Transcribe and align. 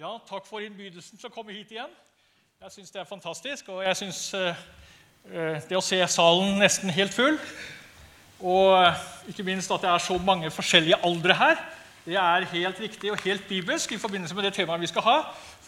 Ja, 0.00 0.14
takk 0.24 0.46
for 0.48 0.64
innbydelsen 0.64 1.18
til 1.20 1.28
å 1.28 1.32
komme 1.34 1.52
hit 1.52 1.74
igjen. 1.74 1.90
Jeg 2.62 2.72
syns 2.72 2.94
det 2.94 3.02
er 3.02 3.08
fantastisk. 3.08 3.66
Og 3.68 3.82
jeg 3.84 3.98
syns 3.98 4.20
eh, 4.38 4.62
eh, 5.28 5.58
det 5.68 5.76
å 5.76 5.82
se 5.84 5.98
salen 6.08 6.54
nesten 6.56 6.88
helt 6.96 7.12
full, 7.12 7.36
og 8.40 8.78
eh, 8.78 9.02
ikke 9.28 9.44
minst 9.44 9.68
at 9.76 9.84
det 9.84 9.90
er 9.92 10.00
så 10.00 10.16
mange 10.24 10.48
forskjellige 10.56 11.02
aldre 11.04 11.36
her, 11.36 11.60
det 12.06 12.16
er 12.16 12.48
helt 12.54 12.80
riktig 12.80 13.12
og 13.12 13.20
helt 13.26 13.44
bibelsk 13.44 13.92
i 13.92 14.00
forbindelse 14.00 14.40
med 14.40 14.48
det 14.48 14.54
temaet 14.56 14.86
vi 14.86 14.88
skal 14.88 15.04
ha. 15.04 15.18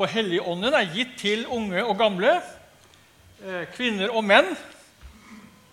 For 0.01 0.09
Helligånden 0.09 0.81
er 0.81 0.89
gitt 0.97 1.13
til 1.21 1.45
unge 1.53 1.85
og 1.85 1.99
gamle, 2.01 2.39
kvinner 3.77 4.17
og 4.17 4.25
menn, 4.25 4.55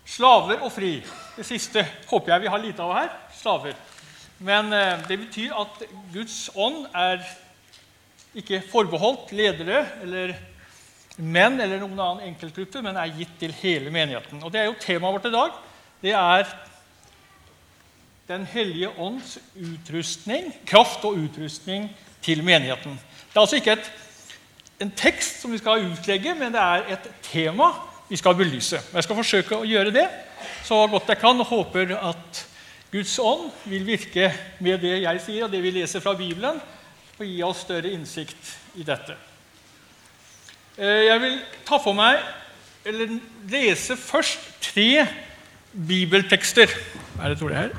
slaver 0.03 0.59
og 0.59 0.73
fri. 0.75 0.97
Det 1.39 1.47
siste 1.47 1.87
håper 2.11 2.35
jeg 2.35 2.43
vi 2.43 2.51
har 2.57 2.67
lite 2.67 2.83
av 2.83 2.97
her. 2.97 3.13
Slaver. 3.39 3.79
Men 4.43 4.73
det 5.07 5.23
betyr 5.29 5.55
at 5.55 5.85
Guds 6.11 6.49
ånd 6.59 6.89
er 6.91 7.23
ikke 8.37 8.61
forbeholdt 8.69 9.31
ledere 9.33 9.83
eller 10.03 10.35
menn 11.19 11.59
eller 11.59 11.81
noen 11.81 11.99
annen 11.99 12.27
enkeltgruppe, 12.29 12.81
men 12.85 12.97
er 12.99 13.15
gitt 13.17 13.31
til 13.41 13.53
hele 13.61 13.91
menigheten. 13.91 14.43
Og 14.43 14.51
Det 14.53 14.61
er 14.61 14.69
jo 14.69 14.77
temaet 14.79 15.17
vårt 15.17 15.29
i 15.29 15.35
dag. 15.35 15.61
Det 16.01 16.15
er 16.15 16.57
Den 18.29 18.45
hellige 18.45 18.91
ånds 18.99 19.39
utrustning, 19.57 20.53
kraft 20.65 21.01
og 21.03 21.17
utrustning 21.17 21.87
til 22.21 22.43
menigheten. 22.43 22.93
Det 22.93 23.35
er 23.35 23.41
altså 23.41 23.55
ikke 23.57 23.71
et, 23.71 23.91
en 24.79 24.91
tekst 24.91 25.41
som 25.41 25.51
vi 25.51 25.57
skal 25.57 25.87
utlegge, 25.87 26.35
men 26.35 26.53
det 26.53 26.61
er 26.61 26.93
et 26.93 27.09
tema 27.25 27.71
vi 28.09 28.15
skal 28.21 28.35
belyse. 28.37 28.77
Jeg 28.93 29.03
skal 29.03 29.17
forsøke 29.17 29.57
å 29.57 29.65
gjøre 29.65 29.95
det 29.95 30.05
så 30.63 30.83
godt 30.91 31.09
jeg 31.09 31.17
kan, 31.17 31.41
og 31.41 31.49
håper 31.49 31.95
at 31.97 32.45
Guds 32.91 33.17
ånd 33.17 33.49
vil 33.65 33.85
virke 33.85 34.29
med 34.59 34.77
det 34.81 34.99
jeg 35.01 35.21
sier, 35.25 35.47
og 35.47 35.51
det 35.51 35.63
vi 35.65 35.73
leser 35.73 36.01
fra 36.05 36.13
Bibelen, 36.13 36.61
og 37.19 37.27
gi 37.27 37.41
oss 37.43 37.65
større 37.65 37.91
innsikt 37.91 38.53
i 38.79 38.85
dette. 38.87 39.15
Eh, 40.79 41.05
jeg 41.09 41.19
vil 41.21 41.39
ta 41.67 41.79
for 41.83 41.97
meg, 41.97 42.21
eller 42.87 43.17
lese 43.51 43.97
først 43.99 44.45
tre 44.63 45.03
bibeltekster. 45.73 46.71
Hva 47.15 47.25
er 47.25 47.33
det 47.33 47.39
tror 47.41 47.51
jeg 47.51 47.65
her? 47.67 47.73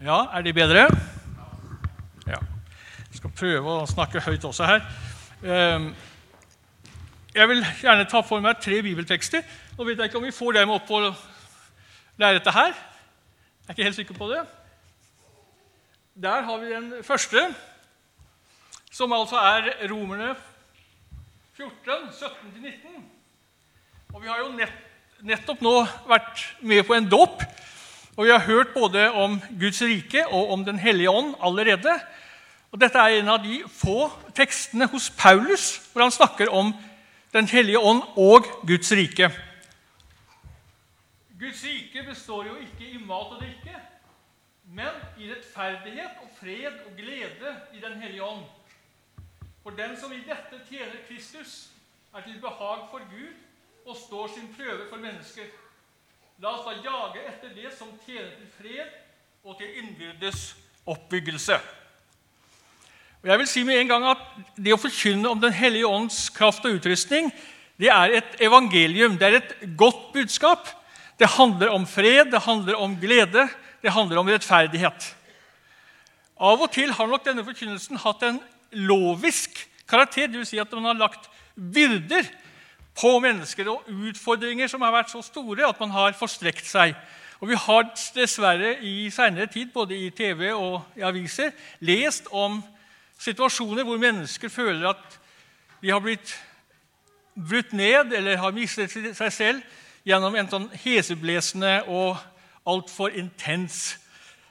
Ja, 0.00 0.20
er 0.32 0.46
de 0.46 0.52
bedre? 0.56 0.86
Ja. 2.26 2.38
Jeg 3.10 3.18
skal 3.18 3.34
prøve 3.36 3.74
å 3.82 3.88
snakke 3.90 4.22
høyt 4.24 4.46
også 4.48 4.64
her. 4.64 4.86
Ehm, 5.42 5.90
jeg 7.34 7.48
vil 7.50 7.60
gjerne 7.82 8.06
ta 8.08 8.22
for 8.24 8.40
meg 8.40 8.62
tre 8.62 8.78
bibeltekster. 8.86 9.42
Nå 9.76 9.84
vet 9.84 9.98
jeg 9.98 10.08
ikke 10.08 10.22
om 10.22 10.24
vi 10.24 10.32
får 10.32 10.56
dem 10.56 10.72
opp 10.72 10.86
på 10.88 11.02
lerretet 11.02 12.54
her. 12.54 12.72
Jeg 12.72 13.68
er 13.68 13.76
ikke 13.76 13.90
helt 13.90 14.00
sikker 14.00 14.16
på 14.16 14.30
det. 14.30 14.40
Der 16.20 16.42
har 16.42 16.58
vi 16.58 16.72
den 16.72 17.04
første, 17.04 17.54
som 18.92 19.12
altså 19.12 19.36
er 19.36 19.88
Romerne 19.90 20.34
14, 21.56 21.92
17-19. 22.10 23.02
Og 24.14 24.22
vi 24.22 24.28
har 24.28 24.42
jo 24.42 24.50
nett, 24.52 24.74
nettopp 25.22 25.62
nå 25.64 25.72
vært 26.10 26.42
med 26.60 26.84
på 26.84 26.98
en 26.98 27.08
dåp 27.08 27.40
og 28.20 28.26
vi 28.26 28.30
har 28.34 28.42
hørt 28.44 28.74
både 28.74 29.06
om 29.16 29.38
Guds 29.60 29.80
rike 29.82 30.26
og 30.26 30.50
om 30.52 30.64
Den 30.64 30.78
hellige 30.78 31.10
ånd 31.10 31.34
allerede. 31.40 31.94
Og 32.72 32.80
Dette 32.80 32.98
er 32.98 33.16
en 33.16 33.28
av 33.32 33.40
de 33.40 33.62
få 33.64 34.10
tekstene 34.36 34.90
hos 34.92 35.08
Paulus 35.10 35.78
hvor 35.92 36.02
han 36.02 36.12
snakker 36.12 36.52
om 36.52 36.74
Den 37.32 37.48
hellige 37.48 37.78
ånd 37.78 38.02
og 38.16 38.44
Guds 38.66 38.92
rike. 38.92 39.30
Guds 41.40 41.64
rike 41.64 42.04
består 42.08 42.44
jo 42.44 42.58
ikke 42.60 42.90
i 42.90 42.98
mat 42.98 43.32
og 43.32 43.40
drikke, 43.40 43.80
men 44.64 44.94
i 45.18 45.28
rettferdighet 45.30 46.20
og 46.22 46.30
fred 46.38 46.72
og 46.86 46.96
glede 46.96 47.54
i 47.74 47.80
Den 47.80 48.00
hellige 48.02 48.24
ånd. 48.24 48.44
For 49.62 49.70
den 49.76 49.96
som 50.00 50.12
i 50.12 50.22
dette 50.24 50.60
tjener 50.68 51.02
Kristus, 51.08 51.68
er 52.14 52.20
til 52.26 52.40
behag 52.42 52.88
for 52.90 53.02
Gud 53.10 53.34
og 53.86 53.96
står 53.96 54.32
sin 54.34 54.48
prøve 54.56 54.88
for 54.90 54.98
mennesker. 54.98 55.46
La 56.42 56.54
oss 56.56 56.64
da 56.66 56.72
jage 56.82 57.22
etter 57.28 57.52
det 57.54 57.70
som 57.76 57.92
tjener 58.06 58.32
til 58.38 58.48
fred 58.56 58.88
og 59.44 59.58
til 59.60 59.76
innbyrdes 59.78 60.54
oppbyggelse. 60.88 61.58
Og 63.20 63.28
jeg 63.28 63.38
vil 63.38 63.50
si 63.50 63.62
med 63.68 63.78
en 63.78 63.90
gang 63.90 64.06
at 64.08 64.22
Det 64.56 64.72
å 64.72 64.80
forkynne 64.80 65.28
om 65.28 65.40
Den 65.40 65.52
hellige 65.52 65.86
ånds 65.86 66.28
kraft 66.32 66.64
og 66.64 66.78
utrustning 66.80 67.30
det 67.80 67.88
er 67.88 68.12
et 68.18 68.36
evangelium. 68.44 69.16
Det 69.16 69.26
er 69.26 69.36
et 69.38 69.52
godt 69.76 70.12
budskap. 70.12 70.68
Det 71.16 71.28
handler 71.36 71.72
om 71.72 71.86
fred, 71.88 72.28
det 72.32 72.42
handler 72.44 72.76
om 72.76 72.96
glede, 73.00 73.46
det 73.82 73.92
handler 73.94 74.20
om 74.20 74.28
rettferdighet. 74.28 75.08
Av 76.40 76.60
og 76.60 76.72
til 76.72 76.92
har 76.96 77.08
nok 77.08 77.24
denne 77.24 77.44
forkynnelsen 77.44 78.00
hatt 78.00 78.22
en 78.24 78.40
lovisk 78.72 79.60
karakter. 79.88 80.28
Dvs. 80.30 80.52
Si 80.52 80.60
at 80.60 80.72
man 80.72 80.90
har 80.90 81.00
lagt 81.00 81.28
byrder 81.56 82.28
på 82.96 83.12
mennesker 83.22 83.68
og 83.72 83.88
utfordringer 83.88 84.68
som 84.68 84.82
har 84.84 84.94
vært 84.94 85.12
så 85.12 85.22
store 85.24 85.68
at 85.68 85.80
man 85.80 85.92
har 85.94 86.16
forstrekt 86.18 86.66
seg. 86.68 86.94
Og 87.40 87.48
Vi 87.48 87.56
har 87.56 87.86
dessverre 88.14 88.74
i 88.84 89.10
senere 89.10 89.46
tid, 89.46 89.72
både 89.72 89.96
i 89.96 90.10
TV 90.10 90.52
og 90.52 90.82
i 90.96 91.00
aviser, 91.00 91.52
lest 91.80 92.28
om 92.32 92.60
situasjoner 93.18 93.84
hvor 93.84 94.00
mennesker 94.00 94.48
føler 94.48 94.90
at 94.90 95.18
de 95.80 95.90
har 95.90 96.00
blitt 96.04 96.34
brutt 97.34 97.72
ned 97.72 98.12
eller 98.12 98.36
har 98.36 98.52
mistet 98.52 98.92
seg 98.92 99.32
selv 99.32 99.62
gjennom 100.04 100.36
en 100.36 100.50
sånn 100.50 100.68
heseblesende 100.82 101.82
og 101.88 102.18
altfor 102.66 103.08
intens 103.08 103.98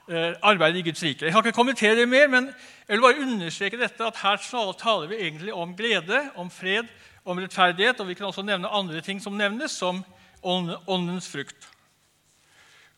eh, 0.09 0.33
arbeid 0.41 0.75
i 0.75 0.81
Guds 0.81 1.03
rike. 1.03 1.25
Jeg 1.25 1.33
kan 1.33 1.45
ikke 1.45 1.55
kommentere 1.55 1.95
det 1.95 2.09
mer, 2.09 2.27
men 2.27 2.49
jeg 2.87 2.95
vil 2.95 3.01
bare 3.01 3.21
understreke 3.21 3.79
dette, 3.79 4.05
at 4.05 4.17
her 4.23 4.73
taler 4.79 5.07
vi 5.07 5.15
egentlig 5.15 5.53
om 5.53 5.75
glede, 5.75 6.29
om 6.35 6.51
fred 6.51 6.87
om 7.25 7.37
rettferdighet, 7.37 7.99
og 7.99 8.07
vi 8.07 8.13
kan 8.13 8.25
også 8.25 8.41
nevne 8.41 8.67
andre 8.67 9.01
ting 9.01 9.21
som 9.21 9.33
nevnes, 9.37 9.71
som 9.71 10.03
åndens 10.43 11.29
frukt. 11.29 11.69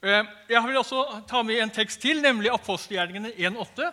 Eh, 0.03 0.25
jeg 0.49 0.63
vil 0.67 0.77
også 0.77 1.23
ta 1.29 1.41
med 1.41 1.61
en 1.61 1.69
tekst 1.69 2.01
til, 2.01 2.21
nemlig 2.21 2.53
apostelgjerningene 2.53 3.33
1,8. 3.37 3.91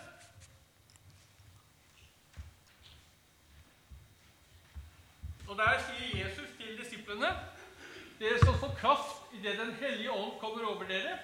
Og 5.48 5.56
Der 5.56 5.78
sier 5.84 6.24
Jesus 6.24 6.48
til 6.60 6.78
disiplene.: 6.78 7.28
Dere 8.20 8.38
skal 8.38 8.54
få 8.60 8.68
kraft 8.80 9.17
idet 9.38 9.58
Den 9.58 9.74
hellige 9.80 10.10
ånd 10.12 10.32
kommer 10.40 10.66
over 10.66 10.84
dere. 10.88 11.18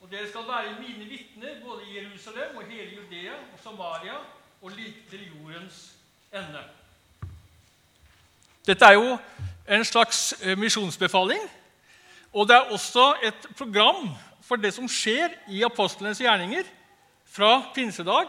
Og 0.00 0.10
dere 0.10 0.28
skal 0.28 0.48
være 0.48 0.76
mine 0.80 1.04
vitner 1.08 1.60
både 1.64 1.82
i 1.88 1.98
Jerusalem 1.98 2.56
og 2.56 2.64
hele 2.68 2.90
Judea 2.96 3.32
og 3.32 3.58
Samaria 3.62 4.16
og 4.62 4.70
like 4.70 5.04
til 5.10 5.28
jordens 5.32 5.92
ende. 6.32 6.60
Dette 8.66 8.84
er 8.84 8.92
jo 8.92 9.18
en 9.68 9.84
slags 9.84 10.34
eh, 10.42 10.58
misjonsbefaling. 10.58 11.40
Og 12.32 12.48
det 12.48 12.56
er 12.56 12.72
også 12.74 13.14
et 13.22 13.48
program 13.56 14.10
for 14.42 14.56
det 14.56 14.74
som 14.74 14.88
skjer 14.88 15.32
i 15.48 15.62
apostlenes 15.64 16.18
gjerninger 16.20 16.64
fra 17.24 17.62
pinsedag 17.74 18.26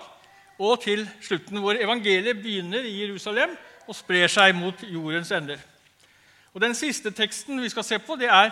og 0.60 0.82
til 0.84 1.10
slutten, 1.22 1.58
hvor 1.58 1.76
evangeliet 1.80 2.38
begynner 2.38 2.84
i 2.84 3.02
Jerusalem 3.02 3.58
og 3.88 3.96
sprer 3.96 4.28
seg 4.32 4.56
mot 4.56 4.84
jordens 4.84 5.32
ender. 5.32 5.60
Og 6.54 6.62
Den 6.62 6.76
siste 6.76 7.12
teksten 7.12 7.62
vi 7.62 7.70
skal 7.70 7.84
se 7.84 8.00
på, 8.00 8.16
det 8.16 8.30
er 8.32 8.52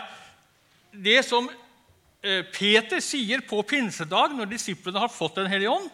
det 0.94 1.24
som 1.26 1.50
eh, 1.50 2.44
Peter 2.54 3.02
sier 3.04 3.42
på 3.48 3.62
pinsedag 3.68 4.36
når 4.38 4.52
disiplene 4.52 5.02
har 5.02 5.12
fått 5.12 5.40
Den 5.42 5.50
hellige 5.52 5.74
ånd, 5.74 5.90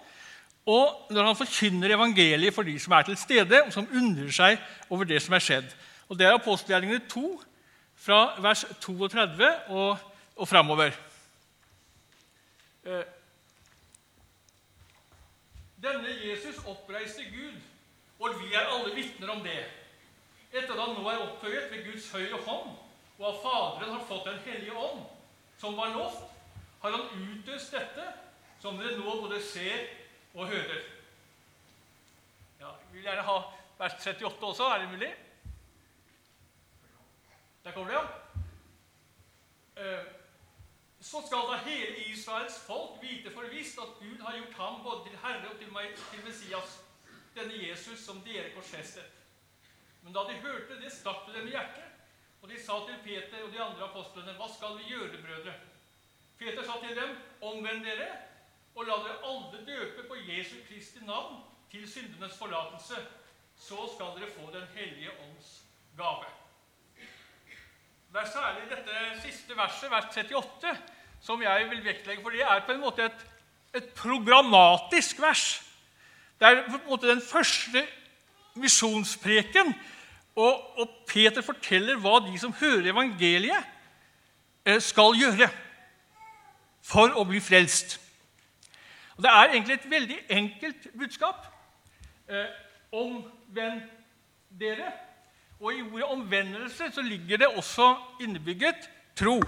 og 0.69 1.13
når 1.13 1.29
han 1.31 1.37
forkynner 1.39 1.95
evangeliet 1.95 2.53
for 2.53 2.67
de 2.67 2.75
som 2.79 2.93
er 2.93 3.07
til 3.07 3.17
stede, 3.17 3.61
og 3.63 3.71
som 3.73 3.87
undrer 3.89 4.31
seg 4.33 4.59
over 4.89 5.07
det 5.07 5.21
som 5.23 5.33
er 5.33 5.43
skjedd. 5.43 5.69
Og 6.09 6.17
Det 6.17 6.27
er 6.27 6.35
apostelgjerningene 6.35 7.07
2, 7.09 7.41
fra 7.99 8.19
vers 8.39 8.65
32 8.79 9.47
og, 9.75 9.97
og 10.35 10.47
framover. 10.47 10.93
Eh, 12.85 13.07
denne 15.83 16.13
Jesus 16.23 16.61
oppreiste 16.67 17.23
Gud, 17.31 17.57
og 18.19 18.39
vi 18.39 18.53
er 18.53 18.67
alle 18.67 18.95
vitner 18.95 19.33
om 19.33 19.43
det. 19.43 19.63
Etter 20.51 20.73
at 20.73 20.79
han 20.81 20.95
nå 20.97 21.09
er 21.09 21.23
opphøyet 21.23 21.69
ved 21.71 21.85
Guds 21.87 22.07
høyre 22.11 22.39
hånd, 22.47 22.71
og 23.19 23.25
av 23.27 23.39
Faderen 23.43 23.93
har 23.93 24.05
fått 24.07 24.25
Den 24.25 24.39
hellige 24.45 24.73
ånd, 24.73 25.03
som 25.59 25.75
var 25.75 25.91
lovt, 25.93 26.23
har 26.79 26.91
han 26.95 27.09
utøst 27.31 27.73
dette, 27.75 28.05
som 28.63 28.77
dere 28.79 28.95
nå 28.97 29.15
både 29.21 29.41
ser 29.43 29.89
og 30.33 30.47
hører. 30.47 30.85
Ja, 32.59 32.71
vi 32.91 32.99
vil 32.99 33.09
gjerne 33.09 33.25
ha 33.27 33.35
vers 33.79 33.97
38 33.99 34.45
også. 34.45 34.69
Er 34.69 34.79
det 34.79 34.91
mulig? 34.93 35.11
Der 37.63 37.75
kommer 37.75 37.91
det, 37.91 37.99
ja. 37.99 38.05
Eh, 39.83 40.07
så 41.01 41.21
skal 41.27 41.47
da 41.51 41.59
hele 41.63 42.07
Israels 42.11 42.59
folk 42.67 43.01
vite 43.03 43.31
for 43.31 43.51
visst 43.51 43.79
at 43.79 43.99
Gud 43.99 44.19
har 44.23 44.37
gjort 44.37 44.57
ham 44.59 44.81
både 44.83 45.09
til 45.09 45.19
Herre 45.23 45.51
og 45.51 45.59
til, 45.59 45.71
meg, 45.71 45.91
til 46.11 46.23
Messias, 46.25 46.79
denne 47.35 47.59
Jesus 47.67 47.99
som 47.99 48.23
dere 48.23 48.51
korsfestet. 48.55 49.15
Men 50.03 50.15
da 50.15 50.23
de 50.27 50.39
hørte 50.43 50.79
det, 50.79 50.91
stakk 50.91 51.27
det 51.27 51.35
dem 51.35 51.47
i 51.47 51.55
hjertet, 51.55 51.88
og 52.41 52.49
de 52.49 52.57
sa 52.63 52.79
til 52.87 52.99
Peter 53.03 53.43
og 53.43 53.51
de 53.51 53.61
andre 53.61 53.83
apostlene, 53.89 54.33
Hva 54.39 54.47
skal 54.47 54.77
vi 54.79 54.89
gjøre, 54.93 55.21
brødre? 55.21 55.53
Peter 56.39 56.63
sa 56.63 56.79
til 56.79 56.95
dem, 56.95 57.17
Omvend 57.41 57.85
dere 57.85 58.09
og 58.75 58.85
la 58.87 58.99
dere 59.03 59.23
alle 59.27 59.63
døpe 59.67 60.07
på 60.07 60.15
Jesu 60.27 60.55
Kristi 60.67 60.99
navn 61.05 61.41
til 61.71 61.87
syndenes 61.91 62.37
forlatelse. 62.37 62.95
Så 63.59 63.89
skal 63.95 64.13
dere 64.15 64.31
få 64.37 64.51
Den 64.53 64.67
hellige 64.75 65.11
ånds 65.11 65.63
gave. 65.97 66.25
Det 68.13 68.21
er 68.21 68.31
særlig 68.31 68.69
dette 68.69 69.21
siste 69.21 69.57
verset, 69.57 69.91
vers 69.91 70.17
38, 70.17 70.77
som 71.21 71.41
jeg 71.41 71.69
vil 71.69 71.83
vektlegge, 71.85 72.23
for 72.23 72.29
det 72.29 72.41
er 72.41 72.65
på 72.65 72.71
en 72.71 72.79
måte 72.79 73.05
et, 73.05 73.25
et 73.75 73.89
programmatisk 73.93 75.21
vers. 75.21 75.61
Det 76.39 76.47
er 76.47 76.63
på 76.69 76.77
en 76.77 76.87
måte 76.87 77.09
den 77.09 77.21
første 77.21 77.83
misjonspreken, 78.55 79.75
og, 80.39 80.79
og 80.79 80.91
Peter 81.09 81.43
forteller 81.43 81.99
hva 81.99 82.19
de 82.23 82.37
som 82.39 82.53
hører 82.55 82.93
evangeliet, 82.93 83.65
eh, 84.65 84.79
skal 84.79 85.17
gjøre 85.19 85.49
for 86.85 87.11
å 87.19 87.25
bli 87.27 87.41
frelst. 87.43 87.97
Og 89.17 89.23
Det 89.23 89.31
er 89.31 89.51
egentlig 89.51 89.73
et 89.75 89.91
veldig 89.91 90.19
enkelt 90.29 90.87
budskap. 90.97 91.45
Eh, 92.29 92.47
omvend 92.95 93.81
dere. 94.59 94.93
Og 95.59 95.73
i 95.75 95.81
ordet 95.81 96.07
omvendelse 96.07 96.91
så 96.95 97.01
ligger 97.03 97.37
det 97.37 97.47
også 97.51 97.95
innebygget 98.23 98.89
tro. 99.19 99.41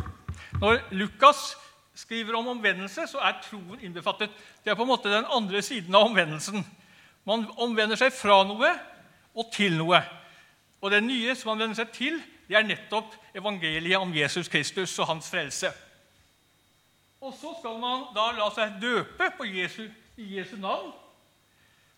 Når 0.60 0.82
Lukas 0.92 1.56
skriver 1.96 2.36
om 2.36 2.48
omvendelse, 2.48 3.08
så 3.08 3.22
er 3.24 3.40
troen 3.46 3.80
innbefattet. 3.80 4.30
Det 4.64 4.72
er 4.72 4.76
på 4.76 4.84
en 4.84 4.92
måte 4.92 5.10
den 5.10 5.26
andre 5.32 5.62
siden 5.62 5.96
av 5.96 6.10
omvendelsen. 6.10 6.66
Man 7.26 7.48
omvender 7.58 7.96
seg 7.96 8.12
fra 8.14 8.42
noe 8.44 8.74
og 9.36 9.54
til 9.54 9.78
noe. 9.80 10.02
Og 10.82 10.92
det 10.92 11.04
nye 11.06 11.36
som 11.38 11.54
han 11.54 11.62
vender 11.62 11.78
seg 11.78 11.94
til, 11.94 12.18
det 12.50 12.58
er 12.58 12.68
nettopp 12.68 13.14
evangeliet 13.38 14.02
om 14.02 14.14
Jesus 14.16 14.50
Kristus 14.52 14.98
og 15.00 15.08
hans 15.12 15.30
frelse. 15.30 15.70
Og 17.22 17.36
så 17.38 17.54
skal 17.60 17.78
man 17.78 18.08
da 18.16 18.32
la 18.34 18.48
seg 18.56 18.80
døpe 18.82 19.30
på 19.38 19.46
Jesu, 19.46 19.86
i 20.18 20.40
Jesu 20.40 20.56
navn. 20.58 20.90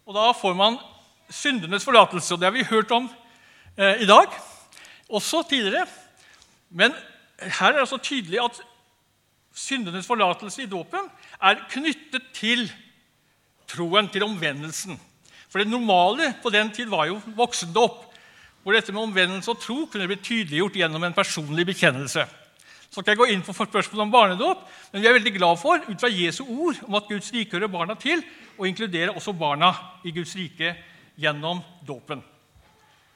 Og 0.03 0.15
da 0.15 0.27
får 0.35 0.55
man 0.59 0.77
syndenes 1.31 1.85
forlatelse. 1.87 2.33
Og 2.35 2.41
det 2.41 2.49
har 2.49 2.55
vi 2.55 2.67
hørt 2.67 2.91
om 2.91 3.07
eh, 3.77 4.03
i 4.03 4.07
dag, 4.07 4.27
også 5.09 5.45
tidligere. 5.49 5.87
Men 6.69 6.91
her 7.39 7.71
er 7.71 7.79
det 7.79 7.89
så 7.89 7.97
tydelig 7.97 8.43
at 8.43 8.61
syndenes 9.55 10.07
forlatelse 10.07 10.63
i 10.63 10.69
dåpen 10.69 11.07
er 11.41 11.61
knyttet 11.71 12.29
til 12.35 12.67
troen, 13.69 14.09
til 14.09 14.25
omvendelsen. 14.27 14.99
For 15.49 15.61
det 15.61 15.69
normale 15.69 16.33
på 16.43 16.49
den 16.49 16.71
tid 16.73 16.89
var 16.89 17.07
jo 17.07 17.21
voksendåp, 17.37 18.12
hvor 18.63 18.75
dette 18.75 18.93
med 18.95 19.03
omvendelse 19.03 19.51
og 19.51 19.59
tro 19.59 19.83
kunne 19.91 20.07
bli 20.07 20.17
tydeliggjort 20.23 20.79
gjennom 20.79 21.03
en 21.03 21.15
personlig 21.15 21.65
bekjennelse. 21.67 22.23
Så 22.93 23.01
skal 23.01 23.11
jeg 23.11 23.19
gå 23.19 23.27
inn 23.33 23.41
på 23.43 23.55
spørsmålet 23.57 24.03
om 24.05 24.11
barnedåp, 24.13 24.65
men 24.93 25.01
vi 25.01 25.07
er 25.09 25.15
veldig 25.17 25.33
glad 25.35 25.59
for 25.59 25.81
ut 25.87 25.99
fra 25.99 26.11
Jesu 26.13 26.43
ord 26.45 26.77
om 26.85 26.95
at 26.99 27.07
Guds 27.09 27.31
rike 27.33 27.57
hører 27.57 27.71
barna 27.73 27.95
til, 27.99 28.21
og 28.57 28.67
inkluderer 28.69 29.15
også 29.15 29.33
barna 29.33 29.71
i 30.05 30.13
Guds 30.13 30.35
rike 30.37 30.75
gjennom 31.19 31.63
dåpen. 31.87 32.21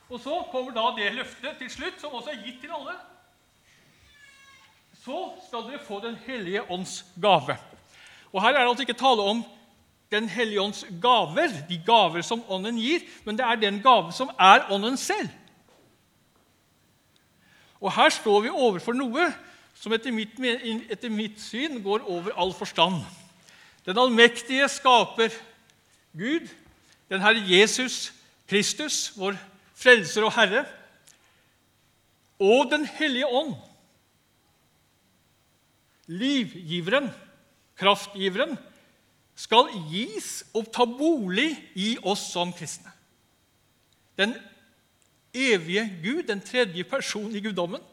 Og 0.10 0.20
Så 0.20 0.34
kommer 0.52 0.72
da 0.74 0.90
det 0.98 1.14
løftet 1.14 1.60
til 1.60 1.70
slutt, 1.70 2.02
som 2.02 2.16
også 2.16 2.34
er 2.34 2.44
gitt 2.46 2.62
til 2.64 2.74
alle. 2.74 2.96
Så 5.04 5.20
skal 5.48 5.68
dere 5.68 5.84
få 5.84 6.00
Den 6.04 6.18
hellige 6.26 6.64
ånds 6.72 7.06
gave. 7.22 7.58
Og 8.34 8.42
Her 8.42 8.50
er 8.50 8.60
det 8.60 8.70
altså 8.70 8.84
ikke 8.88 9.00
tale 9.00 9.22
om 9.22 9.44
Den 10.12 10.30
hellige 10.32 10.62
ånds 10.62 10.86
gaver, 11.02 11.52
de 11.70 11.78
gaver 11.86 12.24
som 12.24 12.44
Ånden 12.48 12.78
gir, 12.80 13.04
men 13.26 13.38
det 13.38 13.46
er 13.46 13.60
den 13.60 13.82
gave 13.84 14.14
som 14.16 14.32
er 14.40 14.70
Ånden 14.72 14.98
selv. 14.98 15.30
Og 17.82 17.92
Her 17.94 18.10
står 18.10 18.42
vi 18.46 18.50
overfor 18.50 18.96
noe 18.98 19.28
som 19.78 19.94
etter 19.94 20.16
mitt, 20.16 20.40
etter 20.90 21.12
mitt, 21.14 21.42
syn 21.42 21.82
går 21.84 22.08
over 22.08 22.34
all 22.40 22.54
forstand. 22.56 23.04
Den 23.86 24.00
allmektige 24.00 24.68
skaper 24.72 25.36
Gud, 26.18 26.48
den 27.12 27.22
Herre 27.22 27.44
Jesus 27.46 28.14
Kristus, 28.48 29.12
vår 29.20 29.38
frelser 29.76 30.26
og 30.26 30.34
Herre, 30.34 30.66
og 32.40 32.70
Den 32.70 32.86
hellige 32.86 33.28
ånd, 33.28 33.56
livgiveren, 36.08 37.10
kraftgiveren, 37.76 38.58
skal 39.38 39.70
gis 39.92 40.42
og 40.58 40.72
ta 40.74 40.86
bolig 40.90 41.52
i 41.78 41.92
oss 42.02 42.26
som 42.34 42.54
kristne. 42.56 42.92
Den 44.18 44.34
evige 45.34 45.84
Gud, 46.02 46.24
den 46.26 46.42
tredje 46.42 46.84
person 46.84 47.36
i 47.36 47.42
guddommen, 47.46 47.84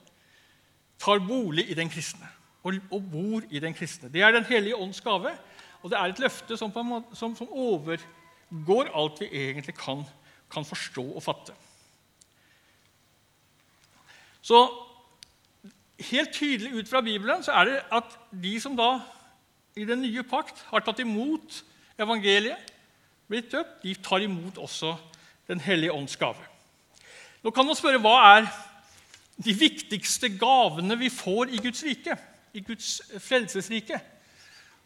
tar 0.99 1.20
bolig 1.20 1.67
i 1.69 1.76
den 1.76 1.91
kristne 1.93 2.31
og, 2.64 3.02
bor 3.12 3.44
i 3.50 3.61
den 3.61 3.75
kristne. 3.76 4.08
Det 4.08 4.23
er 4.23 4.32
Den 4.32 4.44
hellige 4.44 4.76
ånds 4.76 5.00
gave, 5.00 5.35
og 5.82 5.91
det 5.91 5.99
er 5.99 6.05
et 6.05 6.19
løfte 6.19 6.56
som, 6.56 6.73
måte, 6.85 7.17
som, 7.17 7.37
som 7.37 7.49
overgår 7.49 8.88
alt 8.94 9.20
vi 9.20 9.29
egentlig 9.29 9.75
kan, 9.76 10.05
kan, 10.50 10.64
forstå 10.64 11.05
og 11.12 11.23
fatte. 11.23 11.52
Så 14.41 14.64
helt 16.11 16.32
tydelig 16.32 16.73
ut 16.75 16.88
fra 16.88 17.00
Bibelen 17.00 17.43
så 17.43 17.52
er 17.52 17.64
det 17.64 17.82
at 17.93 18.17
de 18.32 18.61
som 18.61 18.76
da 18.76 18.96
i 19.76 19.85
den 19.85 20.05
nye 20.05 20.23
pakt 20.23 20.61
har 20.71 20.85
tatt 20.87 21.00
imot 21.03 21.62
evangeliet, 21.99 22.73
blitt 23.26 23.50
døpt, 23.50 23.81
de 23.82 23.94
tar 23.99 24.23
imot 24.23 24.61
også 24.61 24.97
Den 25.44 25.61
hellige 25.61 25.93
ånds 25.93 26.17
gave. 26.17 26.41
Nå 27.44 27.50
kan 27.53 27.67
man 27.69 27.76
spørre 27.76 27.99
hva 28.00 28.15
er 28.38 28.47
de 29.44 29.53
viktigste 29.53 30.31
gavene 30.41 30.97
vi 30.97 31.11
får 31.12 31.53
i 31.53 31.61
Guds 31.61 31.82
rike, 31.85 32.17
i 32.56 32.62
Guds 32.65 33.03
frelsesrike. 33.21 33.99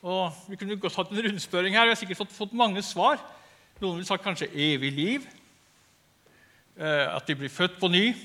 Og 0.03 0.35
Vi 0.49 0.57
kunne 0.59 0.81
godt 0.81 0.97
hatt 0.99 1.13
en 1.15 1.23
rundspørring 1.23 1.77
her. 1.77 1.87
Vi 1.87 1.95
har 1.95 2.01
sikkert 2.01 2.19
fått, 2.19 2.35
fått 2.35 2.59
mange 2.59 2.83
svar. 2.83 3.23
Noen 3.79 4.01
vil 4.01 4.09
sagt 4.09 4.27
kanskje 4.27 4.51
evig 4.51 4.91
liv, 4.93 5.31
eh, 6.75 7.07
at 7.15 7.27
de 7.29 7.39
blir 7.39 7.55
født 7.55 7.79
på 7.79 7.89
ny. 7.89 8.17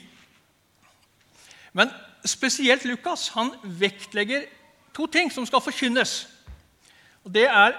Men 1.73 1.93
spesielt 2.25 2.85
Lukas 2.85 3.29
han 3.37 3.53
vektlegger 3.61 4.49
to 4.97 5.05
ting 5.05 5.29
som 5.29 5.45
skal 5.45 5.61
forkynnes. 5.61 6.32
Og 7.23 7.33
Det 7.33 7.45
er 7.47 7.73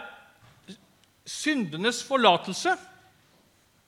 syndenes 1.27 2.03
forlatelse 2.05 2.77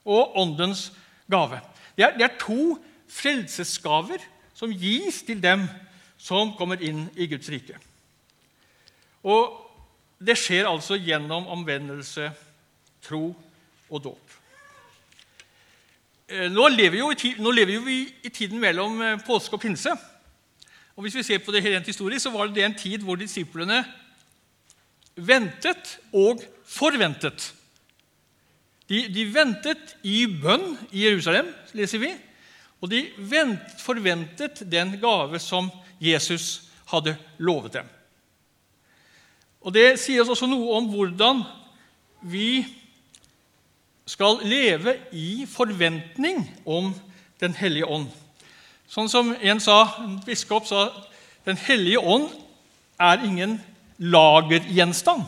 og 0.05 0.37
åndens 0.37 0.91
gave. 1.31 1.59
Det 1.97 2.05
er, 2.05 2.17
det 2.17 2.23
er 2.23 2.39
to 2.39 2.77
frelsesgaver 3.07 4.23
som 4.53 4.73
gis 4.73 5.21
til 5.25 5.41
dem 5.43 5.67
som 6.17 6.53
kommer 6.57 6.81
inn 6.81 7.07
i 7.15 7.27
Guds 7.29 7.49
rike. 7.49 7.77
Og 9.23 9.53
det 10.17 10.37
skjer 10.39 10.69
altså 10.69 10.97
gjennom 10.97 11.47
omvendelse, 11.53 12.31
tro 13.05 13.35
og 13.89 14.03
dåp. 14.03 14.33
Eh, 16.27 16.47
nå 16.51 16.67
lever, 16.73 17.13
nå 17.39 17.51
lever 17.53 17.83
vi 17.85 17.97
i 18.25 18.29
tiden 18.33 18.59
mellom 18.59 19.01
eh, 19.01 19.19
påske 19.25 19.55
og 19.55 19.61
pinse. 19.61 19.93
Og 20.97 21.05
Hvis 21.05 21.15
vi 21.15 21.23
ser 21.23 21.43
på 21.45 21.53
det 21.53 21.63
rent 21.63 21.85
historisk, 21.85 22.23
så 22.23 22.33
var 22.33 22.49
det 22.49 22.65
en 22.65 22.77
tid 22.77 23.05
hvor 23.05 23.15
disiplene 23.15 23.83
ventet 25.17 25.97
og 26.13 26.43
forventet. 26.67 27.51
De, 28.87 29.03
de 29.11 29.25
ventet 29.33 29.97
i 30.07 30.23
bønn 30.29 30.77
i 30.91 31.03
Jerusalem, 31.07 31.49
leser 31.75 32.01
vi, 32.01 32.13
og 32.81 32.91
de 32.91 33.03
forventet 33.81 34.61
den 34.71 34.95
gave 35.01 35.41
som 35.43 35.71
Jesus 35.99 36.69
hadde 36.91 37.17
lovet 37.37 37.79
dem. 37.79 37.87
Og 39.61 39.73
Det 39.73 39.97
sier 39.99 40.21
oss 40.21 40.31
også 40.31 40.47
noe 40.47 40.77
om 40.77 40.85
hvordan 40.93 41.41
vi 42.29 42.61
skal 44.07 44.39
leve 44.47 44.95
i 45.11 45.45
forventning 45.49 46.45
om 46.65 46.93
Den 47.37 47.53
hellige 47.53 47.85
ånd. 47.85 48.07
Sånn 48.89 49.09
som 49.11 49.27
en 49.35 49.59
sa, 49.61 49.75
en 50.01 50.15
biskop 50.25 50.65
sa 50.65 50.87
Den 51.45 51.59
hellige 51.67 51.99
ånd 51.99 52.31
er 52.97 53.21
ingen 53.27 53.59
lagergjenstand. 53.97 55.25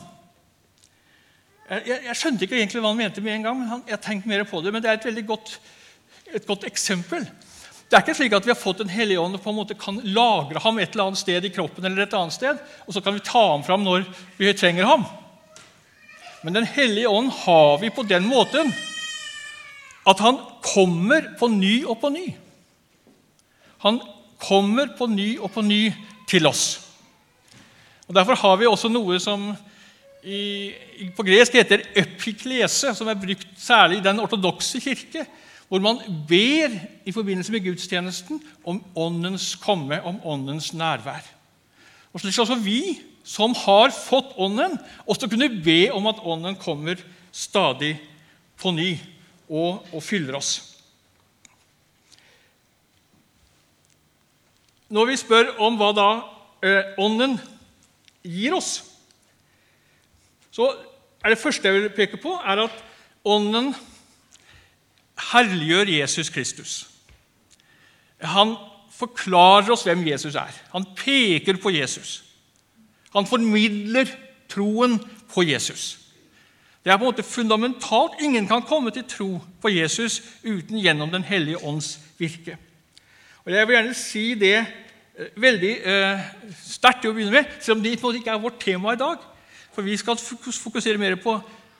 Jeg, 1.69 1.99
jeg, 2.05 2.15
skjønte 2.17 2.45
ikke 2.45 2.57
egentlig 2.57 2.81
hva 2.81 2.89
han 2.89 2.97
mente 2.97 3.21
med 3.21 3.35
en 3.35 3.45
gang, 3.45 3.59
men 3.59 3.69
han, 3.69 3.83
jeg 3.89 4.01
tenkte 4.01 4.29
mer 4.31 4.45
på 4.49 4.61
det. 4.65 4.73
Men 4.73 4.81
det 4.81 4.89
er 4.89 4.97
et 4.97 5.05
veldig 5.09 5.25
godt 5.29 5.59
et 6.35 6.47
godt 6.47 6.65
eksempel. 6.67 7.23
Det 7.89 7.97
er 7.97 8.03
ikke 8.03 8.17
slik 8.19 8.35
at 8.37 8.45
vi 8.45 8.53
har 8.53 8.59
fått 8.59 8.83
Den 8.83 8.91
hellige 8.91 9.21
ånd 9.21 9.37
og 9.37 9.41
på 9.43 9.49
en 9.49 9.57
måte 9.57 9.77
kan 9.77 9.97
lagre 10.13 10.61
ham 10.61 10.77
et 10.77 10.91
eller 10.93 11.09
annet 11.09 11.21
sted 11.21 11.45
i 11.45 11.53
kroppen, 11.53 11.85
eller 11.85 12.05
et 12.05 12.13
annet 12.13 12.35
sted, 12.35 12.59
og 12.85 12.93
så 12.93 13.01
kan 13.01 13.15
vi 13.15 13.23
ta 13.25 13.41
ham 13.51 13.65
fram 13.65 13.85
når 13.85 14.05
vi 14.37 14.53
trenger 14.53 14.85
ham. 14.85 15.07
Men 16.43 16.53
Den 16.53 16.69
hellige 16.69 17.09
ånd 17.09 17.31
har 17.43 17.79
vi 17.81 17.89
på 17.89 18.05
den 18.07 18.27
måten 18.29 18.71
at 20.07 20.21
han 20.23 20.37
kommer 20.63 21.33
på 21.37 21.49
ny 21.51 21.83
og 21.85 21.99
på 22.01 22.09
ny. 22.09 22.29
Han 23.83 23.99
kommer 24.39 24.93
på 24.97 25.07
ny 25.11 25.37
og 25.37 25.51
på 25.53 25.61
ny 25.61 25.89
til 26.29 26.47
oss. 26.47 26.88
Og 28.09 28.15
Derfor 28.17 28.35
har 28.41 28.55
vi 28.57 28.65
også 28.65 28.89
noe 28.89 29.19
som 29.21 29.51
i, 30.25 30.73
på 31.15 31.23
gresk 31.23 31.53
heter 31.55 31.85
epiklese, 31.95 32.91
som 32.97 33.07
er 33.07 33.19
brukt 33.19 33.53
særlig 33.61 33.99
i 33.99 34.03
den 34.03 34.19
ortodokse 34.19 34.81
kirke 34.83 35.27
hvor 35.69 35.83
man 35.85 35.99
ber 36.25 36.73
i 37.05 37.13
forbindelse 37.13 37.53
med 37.53 37.61
gudstjenesten 37.61 38.39
om 38.65 38.79
Åndens 38.97 39.51
komme, 39.61 40.01
om 40.01 40.17
Åndens 40.25 40.71
nærvær. 40.73 41.21
Og 42.09 42.23
slik 42.23 42.39
også 42.41 42.57
vi 42.57 42.97
som 43.21 43.53
har 43.53 43.93
fått 43.93 44.33
Ånden, 44.41 44.79
også 45.05 45.29
kunne 45.29 45.51
be 45.61 45.91
om 45.93 46.09
at 46.09 46.23
Ånden 46.25 46.57
kommer 46.57 46.97
stadig 47.31 47.99
på 48.57 48.73
ny 48.73 48.95
og, 49.45 49.85
og 49.93 50.01
fyller 50.01 50.39
oss. 50.39 50.55
Når 54.89 55.05
vi 55.05 55.21
spør 55.21 55.53
om 55.61 55.77
hva 55.77 55.93
da 55.93 56.09
eh, 56.65 56.95
Ånden 56.97 57.37
gir 58.23 58.55
oss, 58.55 58.83
så 60.51 60.71
er 61.23 61.33
det 61.33 61.41
første 61.41 61.67
jeg 61.67 61.75
vil 61.75 61.95
peke 61.95 62.19
på, 62.21 62.33
er 62.45 62.65
at 62.65 62.85
Ånden 63.27 63.73
herliggjør 65.31 65.91
Jesus 65.91 66.29
Kristus. 66.31 66.73
Han 68.23 68.55
forklarer 68.95 69.71
oss 69.73 69.83
hvem 69.87 70.05
Jesus 70.07 70.35
er. 70.39 70.55
Han 70.73 70.87
peker 70.95 71.59
på 71.61 71.71
Jesus. 71.75 72.23
Han 73.13 73.27
formidler 73.27 74.09
troen 74.49 74.97
på 75.33 75.43
Jesus. 75.43 75.97
Det 76.83 76.91
er 76.91 76.97
på 76.97 77.03
en 77.03 77.11
måte 77.11 77.27
fundamentalt. 77.27 78.21
Ingen 78.23 78.47
kan 78.47 78.63
komme 78.63 78.91
til 78.91 79.07
tro 79.07 79.29
på 79.61 79.69
Jesus 79.69 80.21
uten 80.43 80.79
gjennom 80.79 81.11
Den 81.11 81.23
hellige 81.23 81.63
ånds 81.63 81.99
virke. 82.17 82.57
Og 83.45 83.51
Jeg 83.51 83.67
vil 83.67 83.75
gjerne 83.75 83.93
si 83.93 84.33
det 84.33 84.65
veldig 85.39 85.71
eh, 85.83 86.27
sterkt 86.63 87.03
til 87.03 87.11
å 87.11 87.15
begynne 87.15 87.35
med, 87.35 87.55
selv 87.59 87.77
om 87.77 87.83
det 87.83 87.95
ikke 87.97 88.33
er 88.33 88.43
vårt 88.43 88.59
tema 88.63 88.93
i 88.95 88.99
dag. 88.99 89.23
For 89.73 89.85
vi 89.85 89.97
skal 89.99 90.19
fokusere 90.19 90.99
mer 91.01 91.17
på 91.21 91.35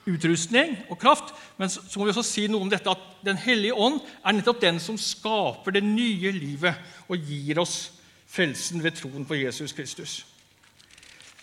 utrustning 0.08 0.76
og 0.88 0.98
kraft. 1.00 1.34
Men 1.58 1.70
så 1.70 1.98
må 1.98 2.06
vi 2.06 2.14
også 2.14 2.24
si 2.26 2.46
noe 2.50 2.64
om 2.64 2.72
dette 2.72 2.90
at 2.90 3.06
Den 3.24 3.36
hellige 3.36 3.76
ånd 3.76 3.98
er 4.24 4.32
nettopp 4.32 4.62
den 4.62 4.78
som 4.80 4.96
skaper 4.96 5.74
det 5.76 5.82
nye 5.84 6.30
livet 6.32 7.10
og 7.12 7.20
gir 7.20 7.58
oss 7.60 7.90
frelsen 8.30 8.80
ved 8.80 8.96
troen 8.96 9.26
på 9.28 9.36
Jesus 9.36 9.74
Kristus. 9.76 10.22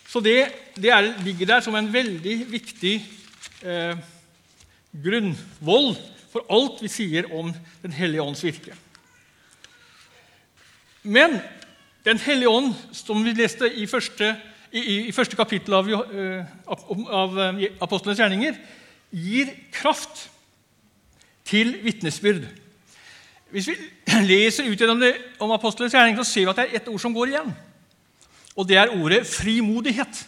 Så 0.08 0.18
det, 0.24 0.48
det 0.74 0.90
er, 0.90 1.12
ligger 1.22 1.46
der 1.46 1.62
som 1.62 1.76
en 1.78 1.92
veldig 1.92 2.34
viktig 2.50 2.94
eh, 3.62 3.94
grunnvoll 5.04 5.92
for 6.32 6.48
alt 6.50 6.82
vi 6.82 6.90
sier 6.90 7.28
om 7.30 7.52
Den 7.82 7.94
hellige 7.94 8.24
ånds 8.24 8.42
virke. 8.42 8.74
Men 11.06 11.38
Den 12.04 12.18
hellige 12.18 12.48
ånd, 12.48 12.74
som 12.92 13.24
vi 13.24 13.34
leste 13.34 13.68
i 13.74 13.86
første 13.86 14.36
i, 14.72 15.08
i 15.08 15.12
første 15.16 15.36
kapittel 15.36 15.74
av, 15.74 15.86
uh, 15.88 16.42
av 16.68 17.38
uh, 17.38 17.62
apostlenes 17.80 18.20
gjerninger, 18.20 18.56
gir 19.10 19.52
kraft 19.72 20.26
til 21.48 21.72
vitnesbyrd. 21.84 22.44
Hvis 23.54 23.70
vi 23.70 23.76
leser 24.28 24.68
ut 24.68 24.76
gjennom 24.76 25.00
det 25.00 25.14
om 25.40 25.54
apostlenes 25.56 25.96
gjerninger, 25.96 26.22
så 26.22 26.32
ser 26.32 26.44
vi 26.44 26.52
at 26.52 26.60
det 26.60 26.66
er 26.66 26.80
ett 26.80 26.90
ord 26.92 27.00
som 27.00 27.16
går 27.16 27.32
igjen. 27.32 27.54
Og 28.58 28.68
det 28.68 28.76
er 28.76 28.92
ordet 28.92 29.22
frimodighet. 29.30 30.24